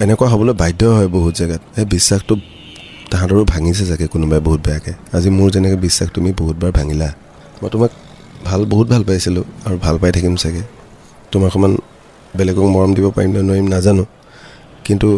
এনেকুৱা 0.00 0.28
হ'বলৈ 0.32 0.54
বাধ্য 0.62 0.80
হয় 0.96 1.08
বহুত 1.16 1.32
জেগাত। 1.40 1.62
সেই 1.74 1.86
বিশ্বাসটো 1.94 2.34
তাহাঁতৰো 3.10 3.42
ভাঙিছে 3.44 3.84
চাগে 3.86 4.06
কোনোবাই 4.06 4.40
বহুত 4.40 4.60
বেয়াকৈ। 4.66 4.92
আজি 5.16 5.28
মোৰ 5.38 5.48
যেনেকৈ 5.54 5.76
বিশ্বাস 5.86 6.08
তুমি 6.16 6.30
বহুতবাৰ 6.40 6.70
ভাঙিলা। 6.78 7.08
মই 7.62 7.68
তোমাক 7.70 7.90
ভাল 8.44 8.60
বহুত 8.64 8.86
ভাল 8.88 9.02
পাইছিলোঁ 9.08 9.44
আৰু 9.66 9.76
ভাল 9.78 9.96
পাই 9.98 10.10
থাকিম 10.12 10.34
চাগে। 10.36 10.62
তোমাৰ 11.32 11.50
সমান 11.50 11.72
বেলেগক 12.36 12.66
মৰম 12.74 12.90
দিব 12.94 13.06
পাৰিম 13.16 13.30
নে 13.36 13.40
নোৱাৰিম 13.48 13.66
নাজানো। 13.68 14.04
কিন্তু 14.84 15.08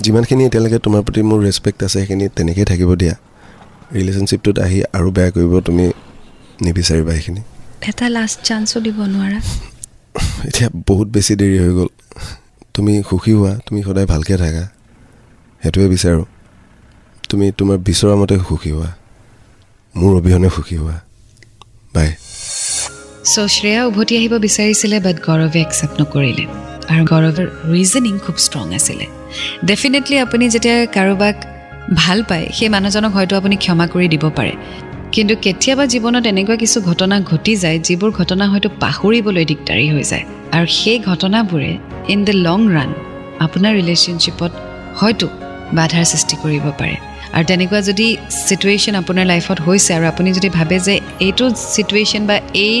যিমানখিনি 0.00 0.42
এতিয়ালৈকে 0.44 0.78
তোমাৰ 0.78 1.00
প্ৰতি 1.06 1.20
মোৰ 1.22 1.38
ৰেচপেক্ট 1.46 1.78
আছে 1.84 1.92
সেইখিনি 1.92 2.24
তেনেকেই 2.28 2.64
থাকিব 2.64 2.90
দিয়া। 2.94 3.14
ৰিলেশ্যনশ্বিপটোত 3.94 4.56
আহি 4.58 4.78
আৰু 4.96 5.08
বেয়া 5.10 5.30
কৰিব 5.30 5.52
তুমি 5.60 5.84
নিবিচাৰিবা 6.62 7.12
সেইখিনি। 7.12 7.42
এটা 7.88 8.06
লাষ্ট 8.08 8.38
চান্সো 8.44 8.78
দিব 8.80 8.98
নোৱাৰা। 9.14 9.40
এতিয়া 10.48 10.68
বহুত 10.88 11.08
বেছি 11.08 11.32
দেৰি 11.36 11.56
হৈ 11.58 11.72
গ'ল। 11.78 11.88
তুমি 12.74 12.92
সুখী 13.10 13.32
হোৱা 13.32 13.52
তুমি 13.66 13.80
সদায় 13.82 14.06
ভালকৈ 14.06 14.36
থাকা। 14.36 14.64
সেইটোৱে 15.62 15.88
বিচাৰোঁ। 15.88 16.24
তুমি 17.28 17.46
তোমাৰ 17.58 17.78
বিচৰা 17.78 18.14
মতে 18.16 18.34
সুখী 18.48 18.70
হোৱা। 18.70 18.90
মোৰ 19.94 20.12
অবিহনে 20.16 20.48
সুখী 20.50 20.76
হোৱা। 20.76 20.96
বাই 21.94 22.08
চ' 23.22 23.34
শ্ৰেয়া 23.34 23.80
উভতি 23.86 24.14
আহিব 24.16 24.34
বিচাৰিছিলে 24.46 24.96
বাট 25.00 25.16
গৌৰৱে 25.26 25.60
একচেপ্ট 25.66 25.94
নকৰিলে। 26.00 26.44
আৰু 26.92 27.02
গৌৰৱৰ 27.10 27.48
ৰিজনিং 27.74 28.14
খুব 28.18 28.36
ষ্ট্ৰং 28.36 28.66
আছিলে। 28.78 29.06
ডেফিনেটলি 29.64 30.16
আপুনি 30.18 30.44
যেতিয়া 30.48 30.76
কাৰোবাক 30.96 31.36
ভাল 31.94 32.18
পায় 32.28 32.46
সেই 32.56 32.68
মানুহজনক 32.68 33.12
হয়তো 33.12 33.34
আপুনি 33.36 33.56
ক্ষমা 33.56 33.86
কৰি 33.86 34.08
দিব 34.08 34.24
পাৰে। 34.38 34.52
কিন্তু 35.14 35.34
কেতিয়াবা 35.44 35.84
জীৱনত 35.92 36.24
এনেকুৱা 36.26 36.56
কিছু 36.56 36.78
ঘটনা 36.80 37.16
ঘটি 37.20 37.52
যায় 37.56 37.78
যিবোৰ 37.78 38.10
ঘটনা 38.10 38.44
হয়তো 38.48 38.68
পাহৰিবলৈ 38.80 39.44
দিগদাৰী 39.50 39.86
হৈ 39.92 40.04
যায়। 40.10 40.24
আৰু 40.56 40.66
সেই 40.78 40.98
ঘটনাবোৰে 41.10 41.72
ইন 42.12 42.24
দ্য 42.24 42.34
লং 42.46 42.60
ৰাণ 42.74 42.90
আপোনাৰ 43.44 43.72
ৰিলেশ্যনশ্বিপত 43.80 44.52
হয়তো 45.00 45.26
বাধাৰ 45.72 46.04
সৃষ্টি 46.04 46.34
কৰিব 46.42 46.64
পাৰে। 46.78 46.96
আৰু 47.36 47.44
তেনেকুৱা 47.50 47.80
যদি 47.88 48.06
ছিটুৱেশ্যন 48.46 48.94
আপোনাৰ 49.02 49.24
লাইফত 49.32 49.58
হৈছে 49.66 49.90
আৰু 49.96 50.04
আপুনি 50.12 50.28
যদি 50.36 50.48
ভাবে 50.58 50.76
যে 50.86 50.94
এইটো 51.26 51.44
ছিটুৱেশ্যন 51.74 52.22
বা 52.30 52.36
এই 52.64 52.74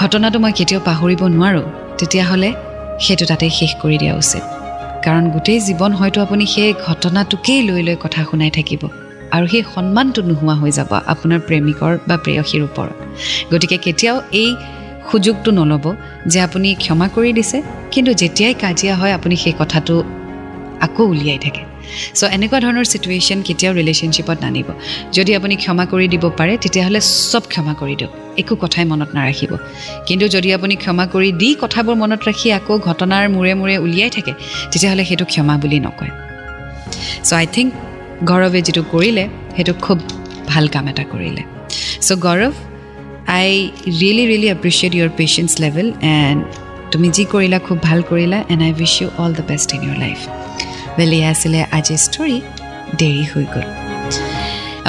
ঘটনাটো 0.00 0.38
মই 0.44 0.52
কেতিয়াও 0.58 0.82
পাহৰিব 0.88 1.20
নোৱাৰোঁ 1.34 1.66
তেতিয়াহ'লে 1.98 2.50
সেইটো 3.04 3.24
তাতেই 3.30 3.52
শেষ 3.58 3.72
কৰি 3.82 3.96
দিয়া 4.02 4.14
উচিত। 4.22 4.42
কাৰণ 5.04 5.24
গোটেই 5.34 5.58
জীৱন 5.68 5.92
হয়তো 6.00 6.18
আপুনি 6.26 6.44
সেই 6.54 6.70
ঘটনাটোকেই 6.88 7.60
লৈ 7.68 7.82
লৈ 7.88 7.96
কথা 8.04 8.20
শুনাই 8.28 8.50
থাকিব 8.58 8.82
আৰু 9.34 9.44
সেই 9.52 9.62
সন্মানটো 9.74 10.20
নোহোৱা 10.28 10.54
হৈ 10.60 10.70
যাব 10.78 10.90
আপোনাৰ 11.12 11.40
প্ৰেমিকৰ 11.48 11.92
বা 12.08 12.16
প্ৰেয়সীৰ 12.24 12.62
ওপৰত। 12.68 12.96
গতিকে 13.52 13.76
কেতিয়াও 13.86 14.18
এই 14.42 14.50
সুযোগটো 15.10 15.50
নল'ব 15.58 15.84
যে 16.32 16.38
আপুনি 16.46 16.68
ক্ষমা 16.82 17.06
কৰি 17.14 17.30
দিছে 17.38 17.58
কিন্তু 17.92 18.10
যেতিয়াই 18.20 18.54
কাজিয়া 18.62 18.94
হয় 19.00 19.12
আপুনি 19.18 19.34
সেই 19.42 19.54
কথাটো 19.60 19.94
আকৌ 20.86 21.02
উলিয়াই 21.12 21.40
থাকে। 21.46 21.62
ছ' 22.18 22.22
এনেকুৱা 22.36 22.58
ধৰণৰ 22.64 22.86
ছিটুৱেশ্যন 22.92 23.38
কেতিয়াও 23.48 23.72
ৰিলেশ্যনশ্বিপত 23.80 24.38
নানিব। 24.44 24.68
যদি 25.16 25.30
আপুনি 25.38 25.54
ক্ষমা 25.62 25.84
কৰি 25.92 26.06
দিব 26.14 26.24
পাৰে 26.38 26.52
তেতিয়াহ'লে 26.62 27.00
চব 27.30 27.44
ক্ষমা 27.52 27.74
কৰি 27.80 27.94
দিয়ক। 28.00 28.12
একো 28.40 28.54
কথাই 28.62 28.84
মনত 28.92 29.10
নাৰাখিব। 29.18 29.52
কিন্তু 30.08 30.24
যদি 30.34 30.48
আপুনি 30.56 30.74
ক্ষমা 30.82 31.04
কৰি 31.14 31.28
দি 31.40 31.48
কথাবোৰ 31.62 31.94
মনত 32.02 32.20
ৰাখি 32.28 32.48
আকৌ 32.58 32.74
ঘটনাৰ 32.88 33.24
মূৰে 33.34 33.52
মূৰে 33.60 33.76
উলিয়াই 33.84 34.10
থাকে 34.16 34.32
তেতিয়াহ'লে 34.70 35.04
সেইটো 35.08 35.24
ক্ষমা 35.32 35.54
বুলি 35.62 35.78
নকয়। 35.86 36.12
ছ' 37.26 37.32
আই 37.40 37.46
থিংক 37.54 37.70
গৌৰৱে 38.28 38.60
যিটো 38.66 38.82
কৰিলে 38.94 39.24
সেইটো 39.56 39.72
খুব 39.84 39.98
ভাল 40.50 40.64
কাম 40.74 40.84
এটা 40.92 41.04
কৰিলে। 41.12 41.42
So' 42.06 42.16
Gaurav 42.26 42.52
I 43.38 43.48
really 44.00 44.24
really 44.30 44.48
appreciate 44.56 44.92
your 44.98 45.10
patience 45.18 45.50
level 45.64 45.86
and 46.18 46.40
তুমি 46.92 47.08
যি 47.16 47.24
কৰিলা 47.34 47.58
খুব 47.66 47.78
ভাল 47.88 47.98
কৰিলা 48.10 48.38
and 48.52 48.60
I 48.66 48.72
wish 48.78 48.94
you 49.00 49.08
all 49.22 49.32
the 49.38 49.44
best 49.50 49.68
in 49.76 49.80
your 49.86 49.98
life 50.04 50.41
well 50.97 51.11
এয়া 51.17 51.29
আছিলে 51.33 51.59
আজিৰ 51.77 51.99
ষ্টৰী 52.05 52.37
দেৰি 53.01 53.23
হৈ 53.31 53.45
গ'ল 53.53 53.67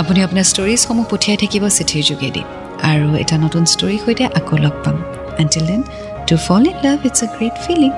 আপুনি 0.01 0.19
আপোনাৰ 0.27 0.47
ষ্টৰিজসমূহ 0.53 1.05
পঠিয়াই 1.13 1.39
থাকিব 1.43 1.65
চিঠিৰ 1.79 2.03
যোগেদি 2.11 2.43
আৰু 2.91 3.07
এটা 3.23 3.37
নতুন 3.45 3.63
ষ্টৰীৰ 3.75 4.01
সৈতে 4.05 4.25
আকৌ 4.39 4.55
লগ 4.65 4.75
পাম 4.85 4.97
until 5.43 5.65
then 5.71 5.81
to 6.29 6.35
fall 6.47 6.63
in 6.71 6.77
love 6.87 6.99
it's 7.09 7.21
a 7.25 7.29
great 7.37 7.55
feeling 7.67 7.91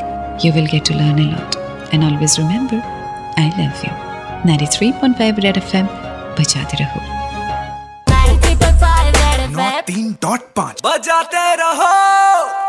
you 0.43 0.51
will 0.55 0.69
get 0.73 0.83
to 0.89 0.93
learn 1.01 1.19
a 1.25 1.27
lot 1.35 1.51
and 1.95 2.03
always 2.09 2.33
remember 2.41 2.81
I 3.41 3.49
love 3.59 3.75
you 3.85 3.93
ninety 4.49 4.69
three 4.75 4.87
point 4.99 5.15
five 5.19 5.33
Red 5.47 5.59
F 5.65 5.71
M 5.81 5.89
बजाते 6.37 6.77
रहो 6.77 7.01
नौ 9.53 9.71
तीन 9.87 10.13
डॉट 10.23 10.49
पाँच 10.57 10.81
बजाते 10.85 11.45
रहो 11.57 12.64